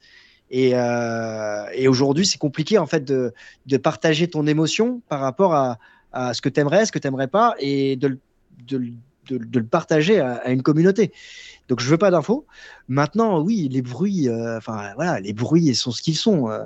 [0.50, 3.34] Et, euh, et aujourd'hui, c'est compliqué en fait de,
[3.66, 5.78] de, partager ton émotion par rapport à,
[6.12, 8.18] à ce que tu aimerais, ce que tu n'aimerais pas, et de,
[8.66, 8.92] de,
[9.28, 11.12] de, le partager à, à, une communauté.
[11.68, 12.46] Donc je veux pas d'infos.
[12.88, 16.50] Maintenant, oui, les bruits, euh, enfin voilà, les bruits sont ce qu'ils sont.
[16.50, 16.64] Euh,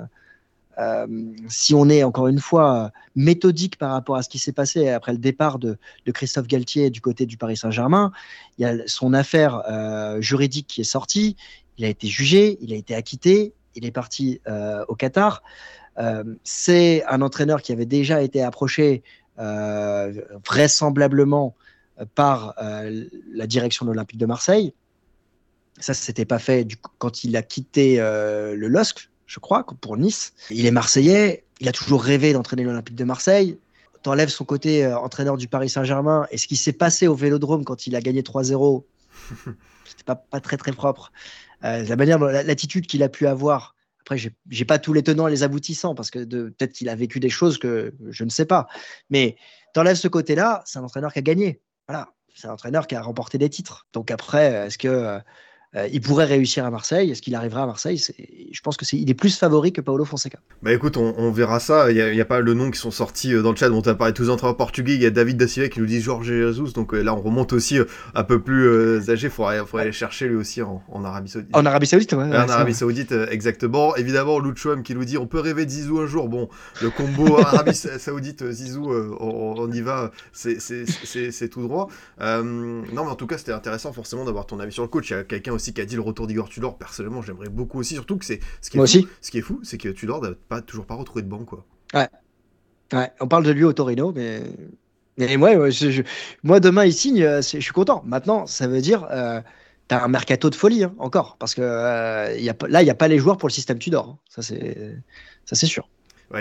[1.49, 5.11] si on est encore une fois méthodique par rapport à ce qui s'est passé après
[5.11, 5.77] le départ de,
[6.13, 8.11] Christophe Galtier du côté du Paris Saint-Germain,
[8.57, 11.35] il y a son affaire euh, juridique qui est sortie,
[11.77, 15.43] il a été jugé, il a été acquitté, il est parti euh, au Qatar.
[16.43, 19.03] c'est un entraîneur qui avait déjà été approché
[19.37, 21.55] vraisemblablement
[22.15, 24.73] par la direction de l'Olympique de Marseille.
[25.79, 26.67] Ça, s'était pas fait
[26.99, 30.33] quand il a quitté le LOSC, je crois, pour Nice.
[30.49, 33.57] Il est marseillais, il a toujours rêvé d'entraîner l'Olympique de Marseille.
[34.01, 37.63] T'enlèves son côté euh, entraîneur du Paris Saint-Germain et ce qui s'est passé au Vélodrome
[37.63, 38.83] quand il a gagné 3-0,
[39.85, 41.11] c'était pas, pas très très propre.
[41.63, 43.75] Euh, la manière, l'attitude qu'il a pu avoir.
[44.01, 47.21] Après, j'ai pas tous les tenants et les aboutissants parce que peut-être qu'il a vécu
[47.21, 48.67] des choses que je ne sais pas.
[49.09, 49.37] Mais
[49.73, 51.61] t'enlèves ce côté-là, c'est un entraîneur qui a gagné.
[51.87, 53.87] Voilà, c'est un entraîneur qui a remporté des titres.
[53.93, 55.21] Donc après, est-ce que
[55.75, 57.11] euh, il pourrait réussir à Marseille.
[57.11, 57.97] Est-ce qu'il arrivera à Marseille?
[57.97, 60.37] Je pense que c'est il est plus favori que Paulo Fonseca.
[60.61, 61.91] Bah écoute, on, verra ça.
[61.91, 63.69] Il n'y a, pas le nom qui sont sortis euh, dans le chat.
[63.69, 64.93] Dont tu as parlé tous les entraîneurs portugais.
[64.93, 66.73] Il y a David Da qui nous dit Jorge Jesus.
[66.73, 67.79] Donc euh, là, on remonte aussi
[68.13, 69.27] un peu plus âgé.
[69.27, 71.55] Il faudrait, aller chercher lui aussi en, Arabie Saoudite.
[71.55, 72.23] En Arabie Saoudite, ouais.
[72.23, 73.95] en Arabie Saoudite, exactement.
[73.95, 76.29] Évidemment, Luchouam qui nous dit on peut rêver de Zizou un jour.
[76.29, 76.49] Bon,
[76.81, 80.11] le combo Arabie Saoudite, Zizou, on, y va.
[80.33, 81.89] C'est tout droit.
[82.21, 85.09] non, mais en tout cas, c'était intéressant forcément d'avoir ton avis sur le coach.
[85.09, 86.77] Il y a quelqu'un aussi qui a dit le retour d'Igor Tudor.
[86.77, 87.93] Personnellement, j'aimerais beaucoup aussi.
[87.93, 89.07] Surtout que c'est ce qui est Moi fou, aussi.
[89.21, 91.65] Ce qui est fou, c'est que Tudor n'a pas toujours pas retrouvé de banc, quoi.
[91.93, 92.09] Ouais.
[92.91, 93.11] ouais.
[93.21, 94.41] On parle de lui au Torino, mais.
[95.17, 98.01] Moi, demain, il signe, euh, je suis content.
[98.05, 99.41] Maintenant, ça veut dire, euh,
[99.87, 101.37] tu as un mercato de folie, hein, encore.
[101.37, 103.77] Parce que euh, y a, là, il n'y a pas les joueurs pour le système
[103.77, 104.09] Tudor.
[104.09, 104.19] Hein.
[104.27, 104.41] Ça,
[105.55, 105.87] c'est sûr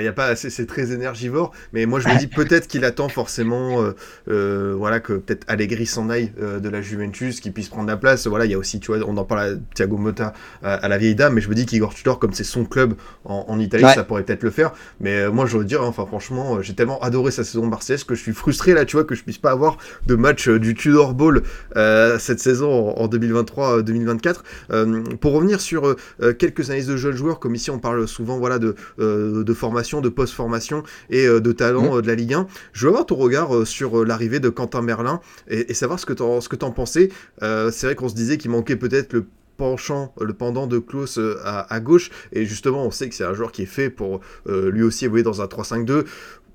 [0.01, 3.09] il y a pas, c'est très énergivore, mais moi je me dis peut-être qu'il attend
[3.09, 3.93] forcément, euh,
[4.28, 7.97] euh, voilà, que peut-être Allegri s'en aille euh, de la Juventus, qu'il puisse prendre la
[7.97, 8.26] place.
[8.26, 10.32] Voilà, il y a aussi, tu vois, on en parle à Thiago Motta
[10.62, 13.59] à, la vieille dame, mais je me dis qu'Igor Tudor, comme c'est son club en,
[13.59, 14.72] Italie, ça pourrait peut-être le faire.
[15.01, 18.22] Mais moi je veux dire, enfin franchement, j'ai tellement adoré sa saison marseillaise que je
[18.22, 21.43] suis frustré là, tu vois, que je puisse pas avoir de match du Tudor Bowl
[21.74, 25.16] cette saison en, 2023-2024.
[25.20, 25.97] pour revenir sur
[26.38, 30.09] quelques analyses de jeunes joueurs, comme ici on parle souvent, voilà, de, de formation de
[30.09, 32.47] post-formation et euh, de talent euh, de la Ligue 1.
[32.72, 36.12] Je veux avoir ton regard euh, sur l'arrivée de Quentin Merlin et, savoir ce que
[36.12, 36.22] tu
[36.64, 37.09] en, pensais.
[37.41, 39.26] c'est vrai qu'on se disait qu'il manquait peut-être le
[39.57, 42.11] penchant, le pendant de Klaus à, gauche.
[42.33, 45.24] Et justement, on sait que c'est un joueur qui est fait pour lui aussi évoluer
[45.24, 46.05] dans un 3-5-2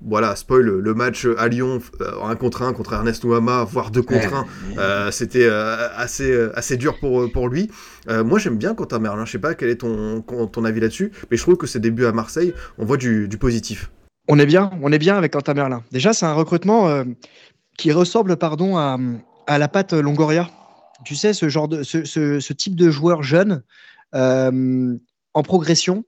[0.00, 1.80] voilà, spoil, le match à Lyon,
[2.22, 7.30] un contre un contre Ernest Ouama, voire deux contre un, c'était assez, assez dur pour,
[7.32, 7.70] pour lui.
[8.08, 11.36] moi, j'aime bien Quentin Merlin, je sais pas quel est ton, ton avis là-dessus, mais
[11.36, 13.90] je trouve que ses débuts à Marseille, on voit du, positif.
[14.28, 15.82] On est bien, on est bien avec Quentin Merlin.
[15.90, 17.04] Déjà, c'est un recrutement
[17.76, 18.98] qui ressemble pardon, à,
[19.46, 20.48] à, la patte Longoria.
[21.04, 23.62] Tu sais, ce, genre de, ce, ce, type de joueur jeune
[24.12, 26.04] en progression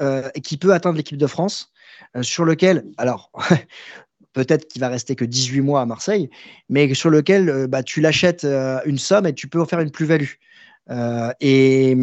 [0.00, 1.71] et qui peut atteindre l'équipe de France euh,
[2.20, 3.30] sur lequel, alors,
[4.32, 6.30] peut-être qu'il va rester que 18 mois à Marseille,
[6.68, 8.44] mais sur lequel bah, tu l'achètes
[8.84, 10.32] une somme et tu peux en faire une plus-value.
[11.40, 11.96] et,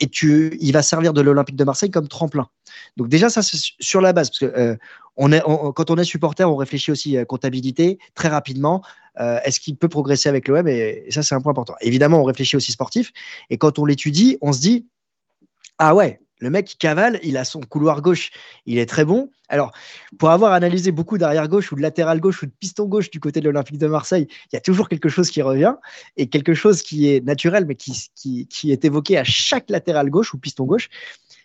[0.00, 2.48] et tu, il va servir de l'Olympique de Marseille comme tremplin.
[2.96, 4.78] Donc déjà, ça, c'est sur la base, parce que
[5.16, 5.42] on est,
[5.74, 8.82] quand on est supporter, on réfléchit aussi à comptabilité très rapidement.
[9.18, 11.74] Est-ce qu'il peut progresser avec l'OM et, ça, c'est un point important.
[11.80, 13.12] Évidemment, on réfléchit aussi sportif.
[13.50, 14.86] Et quand on l'étudie, on se dit,
[15.78, 18.32] ah ouais, le mec cavale, il a son couloir gauche,
[18.66, 19.30] il est très bon.
[19.48, 19.70] Alors,
[20.18, 23.20] pour avoir analysé beaucoup d'arrière gauche ou de latéral gauche ou de piston gauche du
[23.20, 25.76] côté de l'Olympique de Marseille, il y a toujours quelque chose qui revient
[26.16, 30.34] et quelque chose qui est naturel, mais qui, qui, est évoqué à chaque latéral gauche
[30.34, 30.88] ou piston gauche,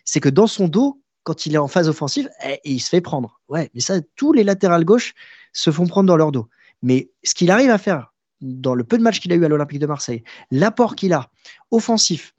[0.04, 3.00] c'est que dans son dos, quand il est en phase offensive, eh, il se fait
[3.00, 3.40] prendre.
[3.48, 5.14] Ouais, mais ça, tous les latérales gauche
[5.52, 6.48] se font prendre dans leur dos.
[6.82, 9.48] Mais ce qu'il arrive à faire dans le peu de matchs qu'il a eu à
[9.48, 11.30] l'Olympique de Marseille, l'apport qu'il a
[11.70, 12.34] offensif,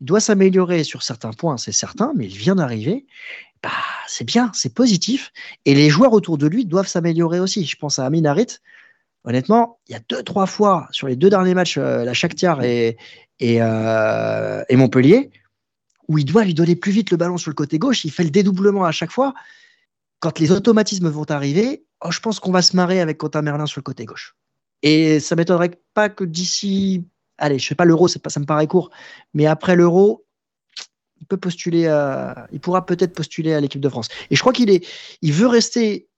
[0.00, 3.06] il doit s'améliorer sur certains points, c'est certain, mais il vient d'arriver.
[3.62, 3.70] Bah,
[4.06, 5.32] c'est bien, c'est positif.
[5.64, 7.64] Et les joueurs autour de lui doivent s'améliorer aussi.
[7.64, 8.58] Je pense à Amin Harit.
[9.24, 12.62] Honnêtement, il y a deux, trois fois sur les deux derniers matchs, euh, la Shakhtar
[12.62, 12.96] et,
[13.42, 15.30] euh, et, Montpellier,
[16.06, 18.04] où il doit lui donner plus vite le ballon sur le côté gauche.
[18.04, 19.34] Il fait le dédoublement à chaque fois.
[20.20, 23.66] Quand les automatismes vont arriver, oh, je pense qu'on va se marrer avec Quentin Merlin
[23.66, 24.36] sur le côté gauche.
[24.82, 27.04] Et ça m'étonnerait pas que d'ici
[27.38, 28.90] allez, je ne sais pas l'euro, ça me paraît court,
[29.34, 30.24] mais après l'euro,
[31.20, 31.84] il peut postuler,
[32.52, 34.08] il pourra peut-être postuler à l'équipe de France.
[34.30, 34.86] Et je crois qu'il est,
[35.22, 36.08] il veut rester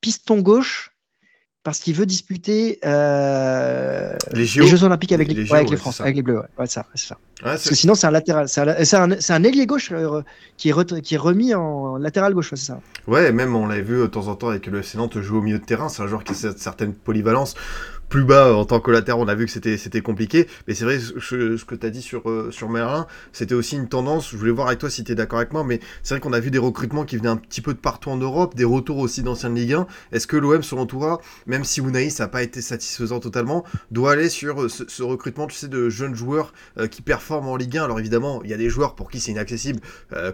[0.00, 0.90] piston gauche
[1.62, 6.22] parce qu'il veut disputer euh, les, Jeux Olympiques avec les, avec les France, avec les
[6.22, 6.42] Bleus.
[6.58, 7.18] Ouais, ça, ça.
[7.42, 8.60] parce que sinon, c'est un latéral, c'est
[8.96, 10.22] un, un, ailier gauche euh,
[10.56, 12.80] qui, est qui est remis en latéral gauche, c'est ça.
[13.06, 15.58] Ouais, même on l'a vu de temps en temps avec le Sénat jouer au milieu
[15.58, 15.90] de terrain.
[15.90, 17.54] C'est un joueur qui a cette certaine polyvalence
[18.10, 20.48] plus bas en tant que latéral, on a vu que c'était c'était compliqué.
[20.66, 23.88] Mais c'est vrai, ce, que tu as dit sur, euh, sur Merlin, c'était aussi une
[23.88, 24.30] tendance.
[24.30, 26.32] Je voulais voir avec toi si tu es d'accord avec moi, mais c'est vrai qu'on
[26.32, 28.98] a vu des recrutements qui venaient un petit peu de partout en Europe, des retours
[28.98, 29.86] aussi d'anciennes Ligue 1.
[30.12, 34.12] Est-ce que l'OM, selon toi, même si Unai, ça n'a pas été satisfaisant totalement, doit
[34.12, 37.78] aller sur euh, ce, recrutement, tu sais, de jeunes joueurs euh, qui performent en Ligue
[37.78, 39.80] 1 Alors évidemment, il y a des joueurs pour qui c'est inaccessible,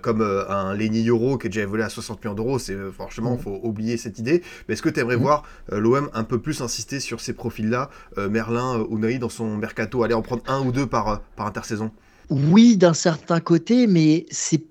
[0.01, 2.59] comme un Lenny Euro qui est déjà évolué à 60 millions d'euros.
[2.59, 3.43] C'est franchement, il mmh.
[3.43, 4.43] faut oublier cette idée.
[4.67, 5.21] Mais est-ce que tu aimerais mmh.
[5.21, 9.57] voir l'OM un peu plus insister sur ces profils là euh, Merlin Unai dans son
[9.57, 11.91] mercato Aller en prendre un ou deux par, euh, par intersaison
[12.31, 14.63] Oui, d'un certain côté, mais c'est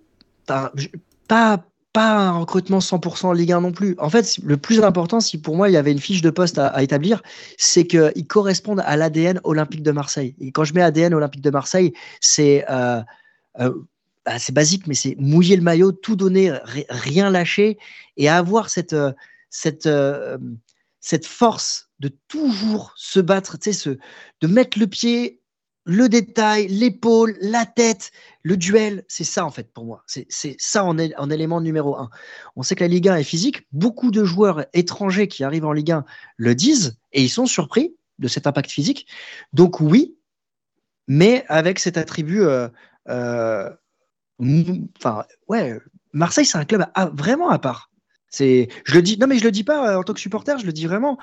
[0.48, 0.72] pas,
[1.28, 1.66] pas,
[1.96, 3.96] un recrutement 100% en Ligue 1 non plus.
[4.00, 6.60] En fait, le plus important, si pour moi il y avait une fiche de poste
[6.60, 7.24] à, établir,
[7.58, 10.36] c'est qu'ils correspondent à l'ADN olympique de Marseille.
[10.40, 13.02] Et quand je mets ADN olympique de Marseille, c'est euh,
[13.58, 16.52] bah, c'est basique, mais c'est mouiller le maillot, tout donner,
[16.90, 17.78] rien lâcher
[18.18, 18.96] et avoir cette,
[19.50, 19.88] cette,
[21.00, 23.98] cette force de toujours se battre, tu sais,
[24.42, 25.42] de mettre le pied,
[25.86, 30.04] le détail, l'épaule, la tête, le duel, c'est ça en fait pour moi.
[30.08, 32.10] C'est ça en, en, élément numéro un.
[32.56, 33.68] On sait que la Ligue 1 est physique.
[33.72, 36.06] Beaucoup de joueurs étrangers qui arrivent en Ligue 1
[36.38, 39.08] le disent et ils sont surpris de cet impact physique.
[39.54, 40.18] Donc oui,
[41.08, 42.68] mais avec cet attribut, euh,
[43.10, 43.70] euh,
[44.98, 45.80] enfin ouais,
[46.14, 47.92] Marseille c'est un club vraiment à part.
[48.30, 50.58] C'est, je le dis, non mais je le dis pas euh, en tant que supporter,
[50.58, 51.18] je le dis vraiment.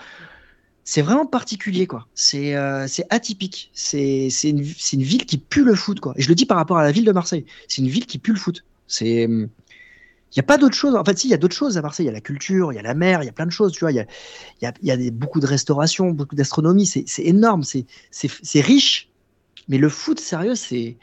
[0.85, 2.09] C'est vraiment particulier, quoi.
[2.14, 3.70] C'est euh, atypique.
[3.72, 6.12] C'est une, une, ville qui pue le foot, quoi.
[6.16, 7.47] Et je le dis par rapport à la ville de Marseille.
[7.68, 8.64] C'est une ville qui pue le foot.
[8.89, 9.22] C'est.
[10.35, 10.97] Il n'y a pas d'autre chose.
[10.97, 12.07] En fait, si, il y a d'autres choses à Marseille.
[12.07, 13.53] Il y a la culture, il y a la mer, il y a plein de
[13.53, 13.72] choses.
[13.72, 14.07] Tu vois, il y a,
[14.62, 16.87] y a, y a beaucoup de restauration, beaucoup d'astronomie.
[16.87, 17.62] C'est énorme.
[17.62, 19.09] C'est riche.
[19.68, 20.97] Mais le foot, sérieux, c'est.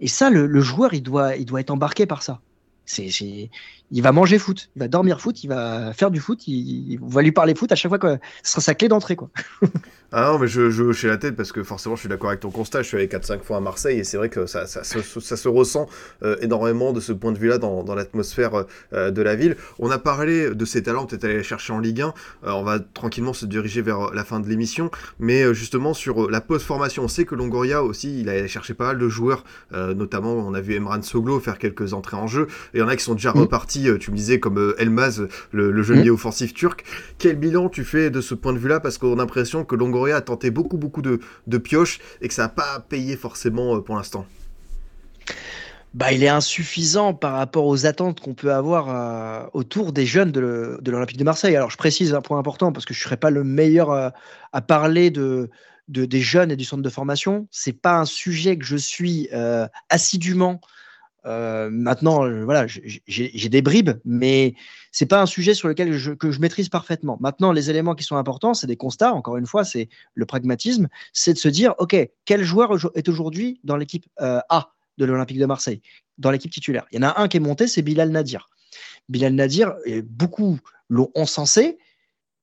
[0.00, 2.40] Et ça, le, le, joueur, il doit, il doit être embarqué par ça.
[2.88, 3.50] C'est
[3.90, 7.22] il va manger foot, il va dormir foot, il va faire du foot, il, va
[7.22, 9.16] lui parler foot à chaque fois que ce sera sa clé d'entrée.
[9.16, 9.30] quoi.
[10.10, 12.40] ah non, mais je, je chez la tête parce que forcément je suis d'accord avec
[12.40, 12.80] ton constat.
[12.80, 15.36] Je suis allé 4-5 fois à Marseille et c'est vrai que ça, ça, ça, ça
[15.36, 15.86] se ressent
[16.22, 19.56] euh, énormément de ce point de vue-là dans, dans l'atmosphère euh, de la ville.
[19.78, 22.06] On a parlé de ses talents, peut-être aller chercher en Ligue 1.
[22.06, 26.40] Euh, on va tranquillement se diriger vers la fin de l'émission, mais justement sur la
[26.40, 30.54] post-formation, on sait que Longoria aussi, il a cherché pas mal de joueurs, notamment on
[30.54, 32.46] a vu Emran Soglo faire quelques entrées en jeu.
[32.72, 33.40] Et il y en a qui sont déjà mmh.
[33.40, 36.10] repartis tu me disais, comme Elmaz, le, le jeune mmh.
[36.10, 36.84] offensif turc.
[37.18, 38.80] Quel bilan tu fais de ce point de vue-là?
[38.80, 41.20] Parce qu'on a l'impression que Longoria a tenté beaucoup, beaucoup de,
[41.58, 44.26] pioches et que ça n'a pas payé forcément euh, pour l'instant.
[45.94, 50.40] Bah, il est insuffisant par rapport aux attentes qu'on peut avoir autour des jeunes de
[50.86, 51.56] l'Olympique de, Marseille.
[51.56, 54.60] Alors, je précise un point important parce que je ne serais pas le meilleur à,
[54.60, 55.48] parler de,
[55.88, 57.48] de, des jeunes et du centre de formation.
[57.50, 59.30] Ce n'est pas un sujet que je suis
[59.88, 60.60] assidûment
[61.28, 64.54] euh, maintenant, euh, voilà, j'ai des bribes, mais
[64.92, 67.18] c'est pas un sujet sur lequel je, que je maîtrise parfaitement.
[67.20, 69.12] Maintenant, les éléments qui sont importants, c'est des constats.
[69.12, 73.60] Encore une fois, c'est le pragmatisme, c'est de se dire, ok, quel joueur est aujourd'hui
[73.62, 75.82] dans l'équipe euh, A de l'Olympique de Marseille,
[76.16, 76.86] dans l'équipe titulaire?
[76.92, 78.48] Il y en a un qui est monté, c'est Bilal Nadir.
[79.08, 79.74] Bilal Nadir,
[80.04, 80.58] beaucoup
[80.88, 81.78] l'ont encensé,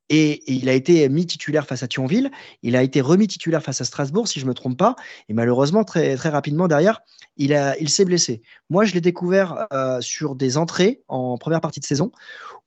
[0.10, 2.32] Et, il a été mis titulaire face à Thionville,
[2.62, 4.96] il a été remis titulaire face à Strasbourg, si je ne me trompe pas,
[5.30, 7.02] et malheureusement, très, rapidement derrière,
[7.38, 8.42] il, il s'est blessé.
[8.70, 12.12] Moi, je l'ai découvert euh, sur des entrées en première partie de saison,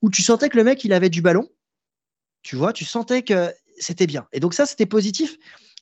[0.02, 1.48] où tu sentais que le mec, il avait du ballon,
[2.42, 4.26] tu vois, tu sentais que c'était bien.
[4.32, 5.36] Et donc ça, c'était positif.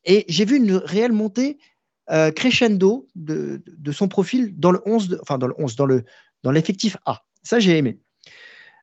[0.05, 1.59] Et j'ai vu une réelle montée
[2.11, 6.05] euh, crescendo de, de, son profil dans le 11, enfin dans le 11, dans le
[6.43, 7.25] dans l'effectif A.
[7.43, 7.99] Ça, j'ai aimé.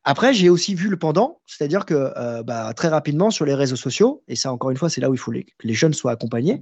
[0.05, 3.77] Après, j'ai aussi vu le pendant, c'est-à-dire que euh, bah, très rapidement sur les réseaux
[3.77, 6.11] sociaux, et ça encore une fois, c'est là où il faut que les jeunes soient
[6.11, 6.61] accompagnés,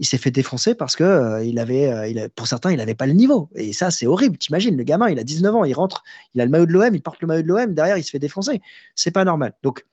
[0.00, 2.94] il s'est fait défoncer parce que euh, il avait, euh, il pour certains, il n'avait
[2.94, 3.50] pas le niveau.
[3.56, 4.38] Et ça, c'est horrible.
[4.38, 6.04] T'imagines, le gamin, il a 19 ans, il rentre,
[6.34, 8.10] il a le maillot de l'OM, il porte le maillot de l'OM, derrière, il se
[8.10, 8.60] fait défoncer.
[8.94, 9.54] C'est pas normal.
[9.64, 9.84] Donc,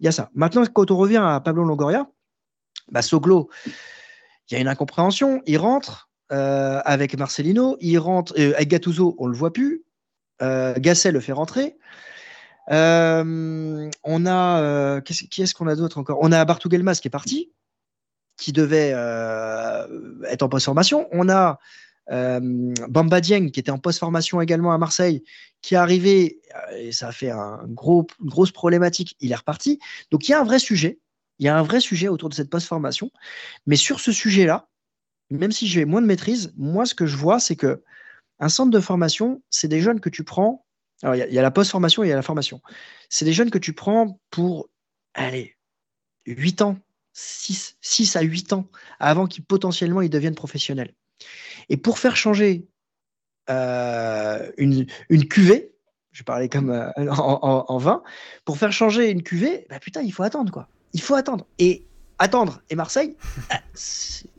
[0.00, 0.30] il y a ça.
[0.34, 2.06] Maintenant, quand on revient à Pablo Longoria,
[2.90, 5.40] bah, Soglo, il y a une incompréhension.
[5.46, 9.84] Il rentre avec Marcelino, il rentre avec Gattuso, on le voit plus.
[10.40, 11.76] Gasset le fait rentrer.
[12.70, 16.18] Euh, on a euh, qui est-ce qu'on a d'autre encore?
[16.22, 17.52] On a Bartou Gelmas qui est parti,
[18.36, 19.86] qui devait euh,
[20.28, 21.08] être en post-formation.
[21.12, 21.58] On a
[22.08, 25.24] Bamba Dieng qui était en post-formation également à Marseille,
[25.62, 26.40] qui est arrivé
[26.76, 29.16] et ça a fait un gros, une grosse problématique.
[29.20, 29.78] Il est reparti.
[30.10, 30.98] Donc il y a un vrai sujet.
[31.38, 33.10] Il y a un vrai sujet autour de cette post-formation.
[33.66, 34.68] Mais sur ce sujet-là,
[35.30, 37.82] même si j'ai moins de maîtrise, moi ce que je vois, c'est que
[38.40, 40.63] un centre de formation, c'est des jeunes que tu prends
[41.04, 42.62] alors, il y, a la post-formation et il y a la formation.
[43.10, 44.70] C'est des jeunes que tu prends pour,
[45.12, 45.54] allez,
[46.24, 46.78] 8 ans,
[47.12, 48.66] 6, 6 à 8 ans,
[49.00, 50.94] avant qu'ils potentiellement ils deviennent professionnels.
[51.68, 52.66] Et pour faire changer
[53.50, 54.86] euh, une,
[55.28, 55.74] cuvée,
[56.10, 58.02] je parlais comme euh, en, en, vin,
[58.46, 60.68] pour faire changer une cuvée, bah putain, il faut attendre quoi.
[60.94, 61.46] Il faut attendre.
[61.58, 61.84] Et
[62.18, 63.14] attendre et Marseille,
[63.50, 63.60] ah,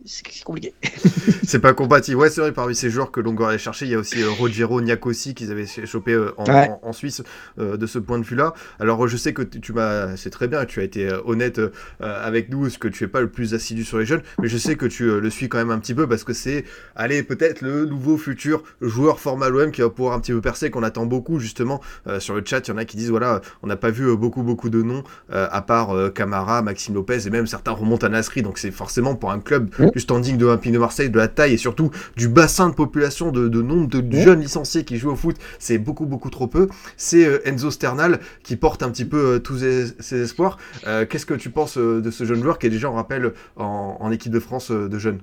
[0.05, 0.73] c'est compliqué.
[1.43, 2.17] c'est pas compatible.
[2.17, 4.29] Ouais, c'est vrai, parmi ces joueurs que l'on allait chercher, il y a aussi euh,
[4.29, 7.23] Rogero Niakosi qu'ils avaient chopé euh, en, Suisse
[7.59, 8.53] euh, de ce point de vue-là.
[8.79, 11.59] Alors, je sais que tu m'as, c'est très bien, tu as été honnête
[11.99, 14.57] avec nous, ce que tu es pas le plus assidu sur les jeunes, mais je
[14.57, 17.61] sais que tu le suis quand même un petit peu parce que c'est, allez, peut-être
[17.61, 21.05] le nouveau futur joueur format l'OM qui va pouvoir un petit peu percer, qu'on attend
[21.05, 21.81] beaucoup justement
[22.19, 22.67] sur le chat.
[22.67, 25.03] Il y en a qui disent, voilà, on n'a pas vu beaucoup, beaucoup de noms
[25.29, 29.31] à part Camara, Maxime Lopez et même certains remontent à Nasri, donc c'est forcément pour
[29.31, 32.69] un club du standing de l'Olympique de Marseille, de la taille et surtout du bassin
[32.69, 36.47] de population, de, nombre de jeunes licenciés qui jouent au foot, c'est beaucoup beaucoup trop
[36.47, 36.67] peu.
[36.97, 40.57] C'est euh, Enzo Sternal qui porte un petit peu euh, tous ses, espoirs.
[40.85, 44.11] Euh, qu'est-ce que tu penses de ce jeune joueur qui est déjà, on rappelle, en,
[44.11, 45.19] équipe de France de jeunes?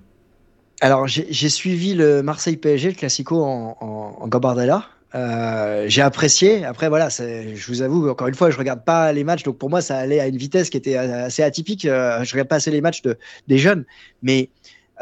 [0.80, 4.88] Alors, j'ai suivi le Marseille PSG, le Classico en, en Gambardella.
[5.14, 6.64] Euh, j'ai apprécié.
[6.64, 9.70] Après, voilà, je vous avoue, encore une fois, je regarde pas les matchs, donc pour
[9.70, 11.84] moi, ça allait à une vitesse qui était assez atypique.
[11.84, 13.84] Euh, je regarde pas assez les matchs de, des jeunes,
[14.22, 14.50] mais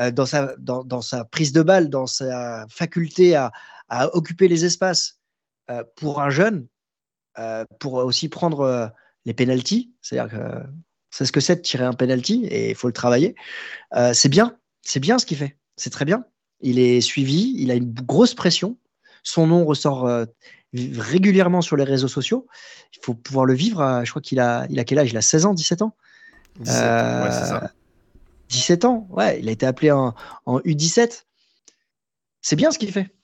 [0.01, 3.53] euh, dans, sa, dans, dans, sa prise de balle, dans sa faculté à,
[3.89, 5.19] à occuper les espaces
[5.95, 6.67] pour un jeune,
[7.79, 8.91] pour aussi prendre
[9.25, 10.63] les pénalties, c'est-à-dire que
[11.11, 13.37] c'est ce que c'est de tirer un penalty et il faut le travailler.
[14.13, 16.25] c'est bien, c'est bien ce qu'il fait, c'est très bien.
[16.61, 18.77] Il est suivi, il a une grosse pression
[19.23, 20.25] son nom ressort euh,
[20.73, 22.47] régulièrement sur les réseaux sociaux.
[22.95, 24.03] Il faut pouvoir le vivre.
[24.05, 25.11] je crois qu'il a, il a quel âge?
[25.11, 25.97] Il a 16 ans, 17 ans?
[26.61, 27.71] 17, ouais, c'est ça.
[28.49, 30.15] 17 ans, ouais, il a été appelé en,
[30.47, 31.25] U17.
[32.43, 33.15] C'est bien ce qu'il fait.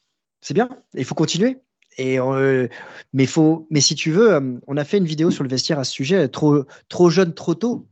[0.40, 0.68] C'est bien.
[0.94, 1.58] Il faut continuer.
[1.98, 2.68] Et euh,
[3.14, 5.78] mais faut, mais si tu veux, euh, on a fait une vidéo sur le vestiaire
[5.78, 6.28] à ce sujet.
[6.28, 7.88] Trop, trop jeune, trop tôt.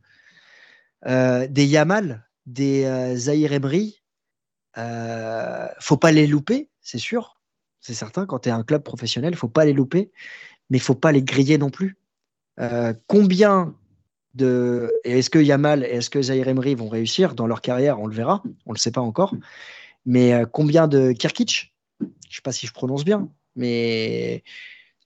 [1.06, 4.02] des Yamal, des Zahir Emery,
[5.80, 7.34] faut pas les louper, c'est sûr
[7.84, 8.24] c'est certain.
[8.24, 10.10] Quand tu es un club professionnel, il faut pas les louper,
[10.70, 11.98] mais il faut pas les griller non plus.
[12.58, 13.74] Euh, combien
[14.32, 14.90] de.
[15.04, 18.00] Est-ce que Yamal et est-ce que Zahir Emery vont réussir dans leur carrière?
[18.00, 19.34] On le verra, on ne le sait pas encore.
[20.06, 21.74] Mais euh, combien de Kirkic?
[22.00, 24.42] Je ne sais pas si je prononce bien, mais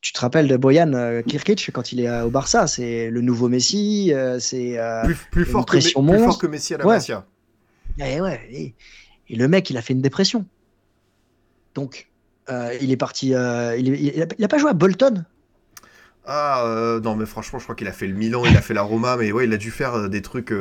[0.01, 2.69] tu te rappelles de Boyan euh, Kirkic quand il est au Barça?
[2.69, 6.99] C'est le nouveau Messi, c'est plus, fort que, plus, fort que, Messi à la ouais.
[7.99, 8.75] Et, ouais, et,
[9.29, 10.47] et, le mec, il a fait une dépression.
[11.75, 12.08] Donc,
[12.81, 13.35] il est parti.
[13.35, 15.25] Euh, il, n'a pas joué à Bolton?
[16.31, 18.75] Ah euh, non mais franchement je crois qu'il a fait le Milan, il a fait
[18.75, 20.53] la Roma, mais ouais il a dû faire des trucs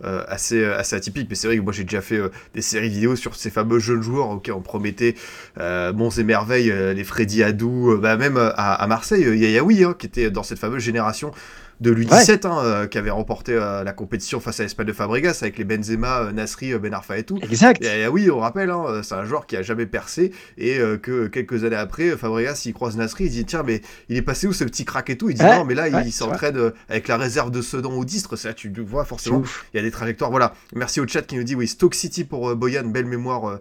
[0.00, 1.26] assez assez atypiques.
[1.28, 2.20] Mais c'est vrai que moi j'ai déjà fait
[2.54, 5.16] des séries vidéo sur ces fameux jeunes joueurs auxquels on promettait
[5.56, 10.44] bons et merveilles, les Freddy Adou, bah, même à, Marseille, Yayaoui hein, qui était dans
[10.44, 11.32] cette fameuse génération
[11.80, 15.38] de l'U17 hein, euh, qui avait remporté euh, la compétition face à l'Espagne de Fabregas
[15.42, 17.38] avec les Benzema, euh, Nasri, Ben Arfa et tout.
[17.42, 17.82] Exact.
[17.84, 21.64] Et, oui, on rappelle, hein, c'est un joueur qui a jamais percé et que quelques
[21.64, 24.64] années après, Fabregas il croise Nasri, il dit tiens mais il est passé où ce
[24.64, 25.30] petit crack et tout?
[25.30, 28.52] Il dit non mais là il s'entraîne avec la réserve de Sedan au Distre, ça
[28.52, 29.42] tu vois forcément.
[29.72, 30.30] Il y a des trajectoires.
[30.30, 30.54] Voilà.
[30.74, 33.60] Merci au chat qui nous dit oui Stoke City pour Boyan, belle mémoire.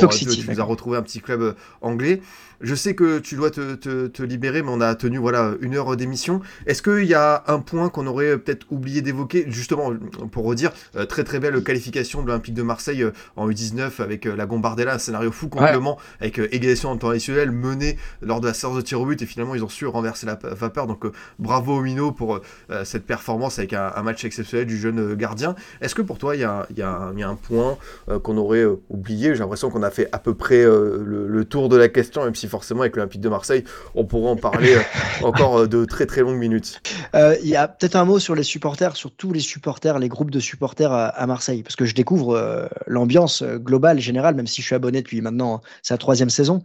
[0.00, 2.20] pour, City, tu, nous as retrouvé un petit club anglais.
[2.62, 5.74] Je sais que tu dois te, te, te, libérer, mais on a tenu voilà une
[5.74, 6.40] heure d'émission.
[6.66, 9.92] Est-ce qu'il y a un point qu'on aurait peut-être oublié d'évoquer, justement,
[10.30, 10.70] pour redire,
[11.08, 13.04] très très belle qualification de l'Olympique de Marseille
[13.36, 17.98] en U19 avec la Gombardella, un scénario fou complètement, avec égalisation en temps additionnel menée
[18.20, 20.38] lors de la séance de tir au but, et finalement ils ont su renverser la
[20.42, 20.86] vapeur.
[20.86, 21.04] Donc
[21.38, 22.40] bravo au Mino pour
[22.84, 25.54] cette performance avec un, match exceptionnel du jeune gardien.
[25.80, 27.76] Est-ce que pour toi, il y a, y a, un point
[28.22, 29.34] qu'on aurait oublié?
[29.34, 32.34] J'ai l'impression qu'on a fait à peu près le, le, tour de la question, même
[32.34, 34.76] si forcément avec l'Olympique de Marseille, on pourrait en parler
[35.22, 36.80] encore de très très longues minutes.
[37.14, 40.08] Euh, il y a peut-être un mot sur les supporters, sur tous les supporters, les
[40.08, 44.46] groupes de supporters à, Marseille, parce que je découvre euh, l'ambiance euh, globale, générale, même
[44.46, 46.62] si je suis abonné depuis maintenant sa troisième saison.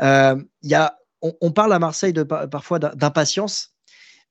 [0.00, 2.12] il y a, on, parle à Marseille
[2.50, 3.74] parfois d'impatience,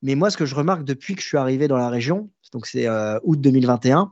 [0.02, 2.68] mais moi, ce que je remarque depuis que je suis arrivé dans la région, donc
[2.68, 2.88] c'est
[3.24, 4.12] août 2021,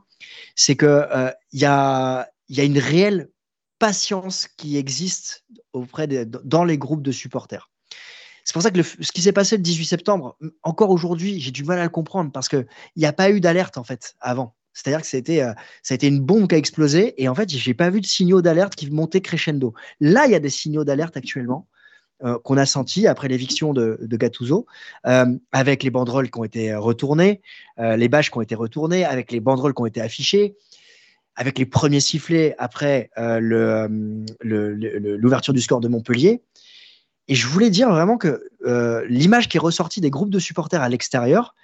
[0.56, 1.04] c'est que
[1.52, 3.28] il y a une réelle
[3.82, 7.68] patience qui existe auprès de, dans les groupes de supporters.
[8.44, 11.64] C'est pour ça que ce qui s'est passé le 18 septembre, encore aujourd'hui, j'ai du
[11.64, 12.64] mal à le comprendre parce qu'il
[12.96, 14.54] n'y a pas eu d'alerte en fait avant.
[14.72, 15.52] C'est-à-dire que été, euh,
[15.82, 18.06] ça a été une bombe qui a explosé et en fait, j'ai pas vu de
[18.06, 19.74] signaux d'alerte qui montaient crescendo.
[19.98, 21.66] Là, il y a des signaux d'alerte actuellement
[22.22, 24.64] euh, qu'on a sentis après l'éviction de, de, Gattuso,
[25.08, 27.42] euh, avec les banderoles qui ont été retournées,
[27.78, 30.54] les bâches qui ont été retournées, avec les banderoles qui ont été affichées,
[31.36, 33.10] avec les premiers sifflets après
[34.42, 36.42] l'ouverture du score de Montpellier.
[37.28, 40.82] Et je voulais dire vraiment que euh, l'image qui est ressortie des groupes de supporters
[40.82, 41.54] à l'extérieur,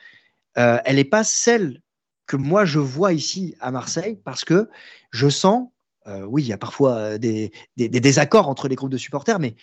[0.56, 1.82] euh, elle n'est pas celle
[2.26, 4.68] que moi je vois ici à Marseille, parce que
[5.10, 5.68] je sens,
[6.06, 9.56] euh, oui, il y a parfois des, désaccords entre les groupes de supporters, mais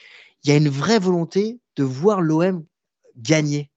[0.43, 2.65] il y a une vraie volonté de voir l'OM
[3.17, 3.71] gagner.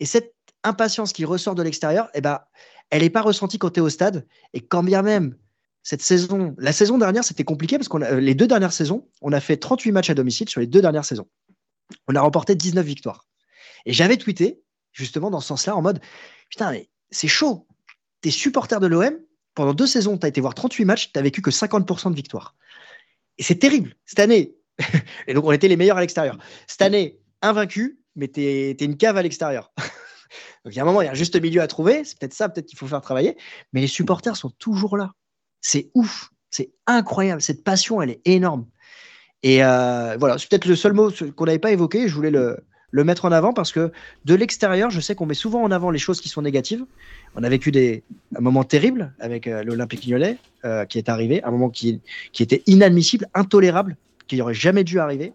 [0.00, 2.40] Et cette impatience qui ressort de l'extérieur, eh ben,
[2.90, 4.26] elle n'est pas ressentie quand tu es au stade.
[4.52, 5.36] Et quand bien même
[5.82, 9.40] cette saison, la saison dernière, c'était compliqué parce que les deux dernières saisons, on a
[9.40, 11.26] fait 38 matchs à domicile sur les deux dernières saisons
[12.08, 13.26] on a remporté 19 victoires.
[13.86, 14.62] Et j'avais tweeté,
[14.92, 16.00] justement, dans ce sens-là, en mode
[16.50, 17.66] Putain, mais c'est chaud.
[18.20, 19.14] T'es supporter de l'OM,
[19.54, 22.16] pendant deux saisons, tu as été voir 38 matchs, tu n'as vécu que 50% de
[22.16, 22.56] victoires.
[23.38, 23.96] Et c'est terrible.
[24.04, 24.54] Cette année,
[25.26, 26.38] et donc on était les meilleurs à l'extérieur.
[26.66, 29.72] Cette année, invaincu, mais tu es, une cave à l'extérieur.
[30.64, 32.04] donc il y a un moment, il y a un juste milieu à trouver.
[32.04, 33.36] C'est peut-être ça, peut-être qu'il faut faire travailler.
[33.72, 35.12] Mais les supporters sont toujours là.
[35.62, 36.30] C'est ouf.
[36.50, 37.40] C'est incroyable.
[37.40, 38.66] Cette passion, elle est énorme.
[39.42, 42.08] Et euh, voilà, c'est peut-être le seul mot qu'on n'avait pas évoqué.
[42.08, 42.58] Je voulais le,
[42.92, 43.90] mettre en avant parce que
[44.24, 46.84] de l'extérieur, je sais qu'on met souvent en avant les choses qui sont négatives.
[47.34, 48.02] On a vécu des,
[48.36, 52.00] un moment terrible avec euh, l'Olympique Lyonnais euh, qui est arrivé, un moment qui,
[52.38, 53.96] était inadmissible, intolérable,
[54.28, 55.32] qui n'aurait jamais dû arriver.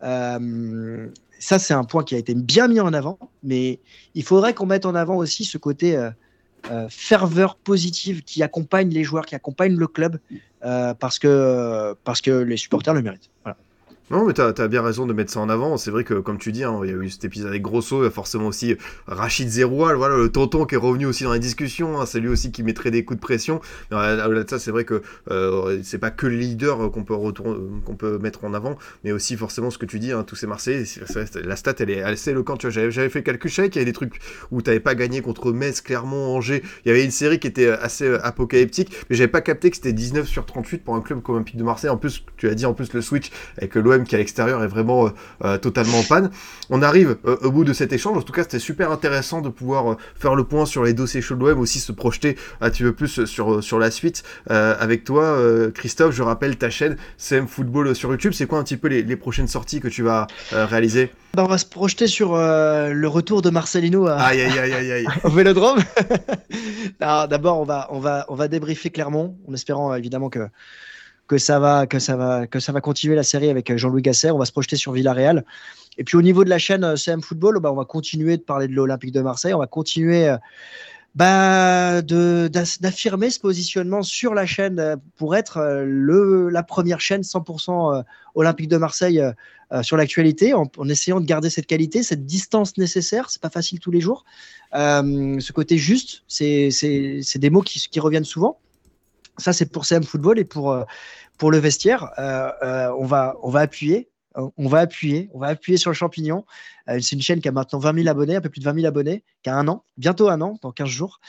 [0.00, 3.78] ça, c'est un point qui a été bien mis en avant, mais
[4.14, 5.96] il faudrait qu'on mette en avant aussi ce côté
[6.88, 10.18] ferveur positive qui accompagne les joueurs, qui accompagne le club,
[10.64, 13.30] euh, parce, que, parce que les supporters le méritent.
[14.08, 15.76] Non, mais tu as, bien raison de mettre ça en avant.
[15.76, 18.02] C'est vrai que, comme tu dis, hein, il y a eu cet épisode avec Grosso,
[18.02, 18.76] il y a forcément aussi
[19.08, 22.00] Rachid Zeroual, voilà, le tonton qui est revenu aussi dans les discussions.
[22.00, 23.60] Hein, c'est lui aussi qui mettrait des coups de pression.
[23.90, 25.02] Au-delà de ça, c'est vrai que
[25.32, 27.16] euh, c'est pas que le leader qu'on peut,
[27.98, 30.84] peut mettre en avant, mais aussi forcément ce que tu dis, hein, tous ces Marseillais.
[31.44, 32.70] la stat, elle est assez éloquente.
[32.70, 34.20] J'avais, fait le calcul, je savais y avait des trucs
[34.52, 36.62] où tu pas gagné contre Metz, Clermont, Angers.
[36.84, 39.92] Il y avait une série qui était assez apocalyptique, mais j'avais pas capté que c'était
[39.92, 41.90] 19 sur 38 pour un club comme Olympique de Marseille.
[41.90, 44.68] En plus, tu as dit en plus le switch avec l'OM qui à l'extérieur est
[44.68, 45.10] vraiment euh,
[45.44, 46.30] euh, totalement en panne.
[46.70, 48.16] On arrive euh, au bout de cet échange.
[48.18, 51.36] En tout cas, c'était super intéressant de pouvoir faire le point sur les dossiers chauds
[51.36, 55.38] de l'OM, aussi se projeter un petit peu plus sur, sur la suite avec toi,
[55.74, 56.14] Christophe.
[56.14, 58.32] Je rappelle ta chaîne CM Football sur YouTube.
[58.32, 61.10] C'est quoi un petit peu les, prochaines sorties que tu vas réaliser?
[61.34, 64.16] Bah, On va se projeter sur le retour de Marcelino à...
[64.20, 65.78] aïe, aïe, aïe, aïe, au Vélodrome.
[67.00, 70.48] D'abord, on va, on, va, on va débriefer Clermont, en espérant évidemment que
[71.26, 74.02] que ça va, que ça va, que ça va continuer la série avec euh, Jean-Louis
[74.02, 74.30] Gasset.
[74.30, 75.44] On va se projeter sur Villarreal.
[75.98, 78.42] Et puis au niveau de la chaîne euh, CM Football, bah, on va continuer de
[78.42, 79.54] parler de l'Olympique de Marseille.
[79.54, 80.36] On va continuer euh,
[81.14, 88.04] bah, d'affirmer ce positionnement sur la chaîne pour être la première chaîne 100%
[88.34, 89.22] Olympique de Marseille
[89.80, 93.30] sur l'actualité, en, essayant de garder cette qualité, cette distance nécessaire.
[93.30, 94.26] C'est pas facile tous les jours.
[94.74, 98.58] ce côté juste, c'est des mots qui reviennent souvent.
[99.38, 100.84] Ça, c'est pour CM Football et pour, euh,
[101.38, 102.10] pour le vestiaire.
[102.18, 104.10] Euh, euh, on, va, on va appuyer.
[104.58, 106.44] On va appuyer, on va appuyer sur le champignon.
[106.86, 108.86] c'est une chaîne qui a maintenant 20 000 abonnés, un peu plus de 20 000
[108.86, 111.20] abonnés, qui a un an, bientôt un an, dans 15 jours.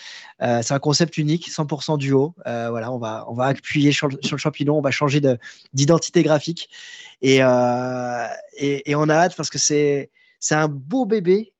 [0.41, 2.35] c'est un concept unique, 100% duo.
[2.45, 5.21] voilà, on va, on va appuyer sur le, champignon, on va changer
[5.71, 6.67] d'identité graphique.
[7.21, 7.37] Et,
[8.57, 10.09] et, et, on a hâte parce que c'est
[10.51, 11.53] un beau bébé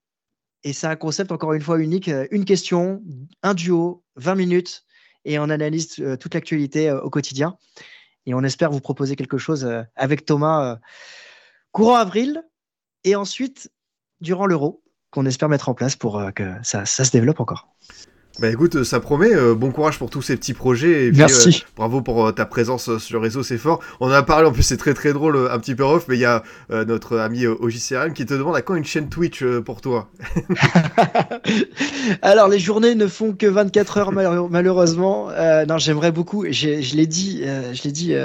[0.66, 2.12] et c'est un concept encore une fois unique.
[2.30, 3.02] Une question,
[3.42, 4.84] un duo, 20 minutes,
[5.28, 7.58] et on analyse euh, toute l'actualité euh, au quotidien.
[8.26, 10.80] Et on espère vous proposer quelque chose euh, avec Thomas
[11.72, 12.44] courant avril
[13.04, 13.72] et ensuite
[14.22, 17.70] durant l'Euro qu'on espère mettre en place pour que ça, ça se développe encore.
[18.40, 19.32] Bah écoute, ça promet.
[19.56, 21.06] bon courage pour tous ces petits projets.
[21.06, 21.64] Et Merci.
[21.76, 23.82] bravo pour ta présence sur le réseau, c'est fort.
[24.00, 26.16] On en a parlé, en plus c'est très très drôle, un petit peu off, mais
[26.16, 29.82] il y a notre ami OJCRM qui te demande à quand une chaîne Twitch pour
[29.82, 30.10] toi?
[32.22, 35.30] Alors les journées ne font que 24 heures malheureusement.
[35.68, 36.46] non, j'aimerais beaucoup.
[36.50, 38.16] Je l'ai dit, je l'ai dit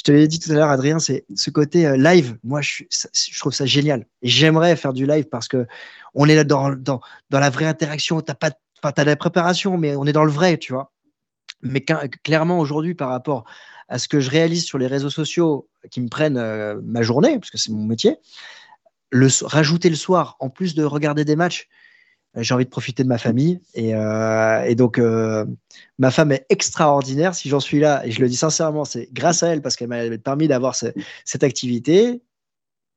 [0.00, 2.38] je te l'ai dit tout à l'heure, Adrien, c'est ce côté euh, live.
[2.42, 4.06] Moi, je, je, trouve ça génial.
[4.22, 5.66] Et j'aimerais faire du live parce que
[6.14, 8.20] on est là dans, dans, dans la vraie interaction.
[8.22, 8.50] T'as pas,
[8.82, 10.92] enfin, as la préparation, mais on est dans le vrai, tu vois.
[11.62, 11.84] Mais
[12.24, 13.44] clairement, aujourd'hui, par rapport
[13.88, 17.38] à ce que je réalise sur les réseaux sociaux qui me prennent euh, ma journée,
[17.38, 18.18] parce que c'est mon métier,
[19.42, 21.68] rajouter le soir, en plus de regarder des matchs,
[22.36, 23.60] euh, j'ai envie de profiter de ma famille.
[23.74, 25.00] Et, euh, donc,
[25.98, 27.34] ma femme est extraordinaire.
[27.34, 29.88] Si j'en suis là, et je le dis sincèrement, c'est grâce à elle parce qu'elle
[29.88, 32.22] m'a permis d'avoir cette activité.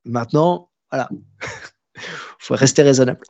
[0.06, 2.02] Maintenant, voilà, il
[2.40, 3.26] faut rester raisonnable.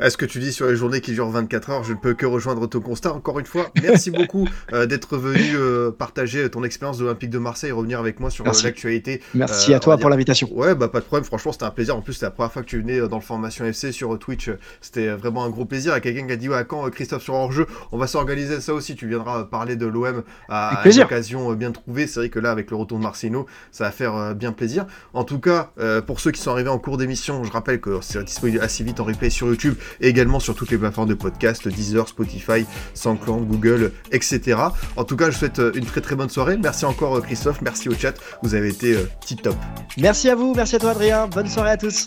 [0.00, 2.26] Ce que tu dis sur les journées qui durent 24 heures, je ne peux que
[2.26, 3.12] rejoindre ton constat.
[3.12, 7.38] Encore une fois, merci beaucoup euh, d'être venu euh, partager ton expérience de l'Olympique de
[7.38, 9.20] Marseille et revenir avec moi sur euh, l'actualité.
[9.34, 10.48] Merci à toi pour l'invitation.
[10.52, 11.24] Ouais, bah pas de problème.
[11.24, 11.96] Franchement, c'était un plaisir.
[11.96, 14.50] En plus, c'était la première fois que tu venais dans le Formation FC sur Twitch.
[14.80, 15.92] C'était vraiment un gros plaisir.
[15.92, 18.60] Il y a quelqu'un qui a dit ouais, quand Christophe sur hors-jeu, on va s'organiser
[18.60, 18.96] ça aussi.
[18.96, 22.06] Tu viendras parler de l'OM à, une occasion bien trouvée.
[22.06, 24.86] C'est vrai que là, avec le retour de Marcino, ça va faire bien plaisir.
[25.12, 25.70] En tout cas,
[26.06, 28.98] pour ceux qui sont arrivés en cours d'émission, je rappelle que c'est disponible assez vite
[28.98, 32.64] en replay sur YouTube et également sur toutes les plateformes de podcast, Deezer, Spotify,
[32.94, 34.58] SoundCloud, Google, etc.
[34.96, 36.56] En tout cas, je vous souhaite euh, une très très bonne soirée.
[36.56, 39.56] Merci encore euh, Christophe, merci au chat, vous avez été euh, tip top.
[39.98, 42.06] Merci à vous, merci à toi Adrien, bonne soirée à tous.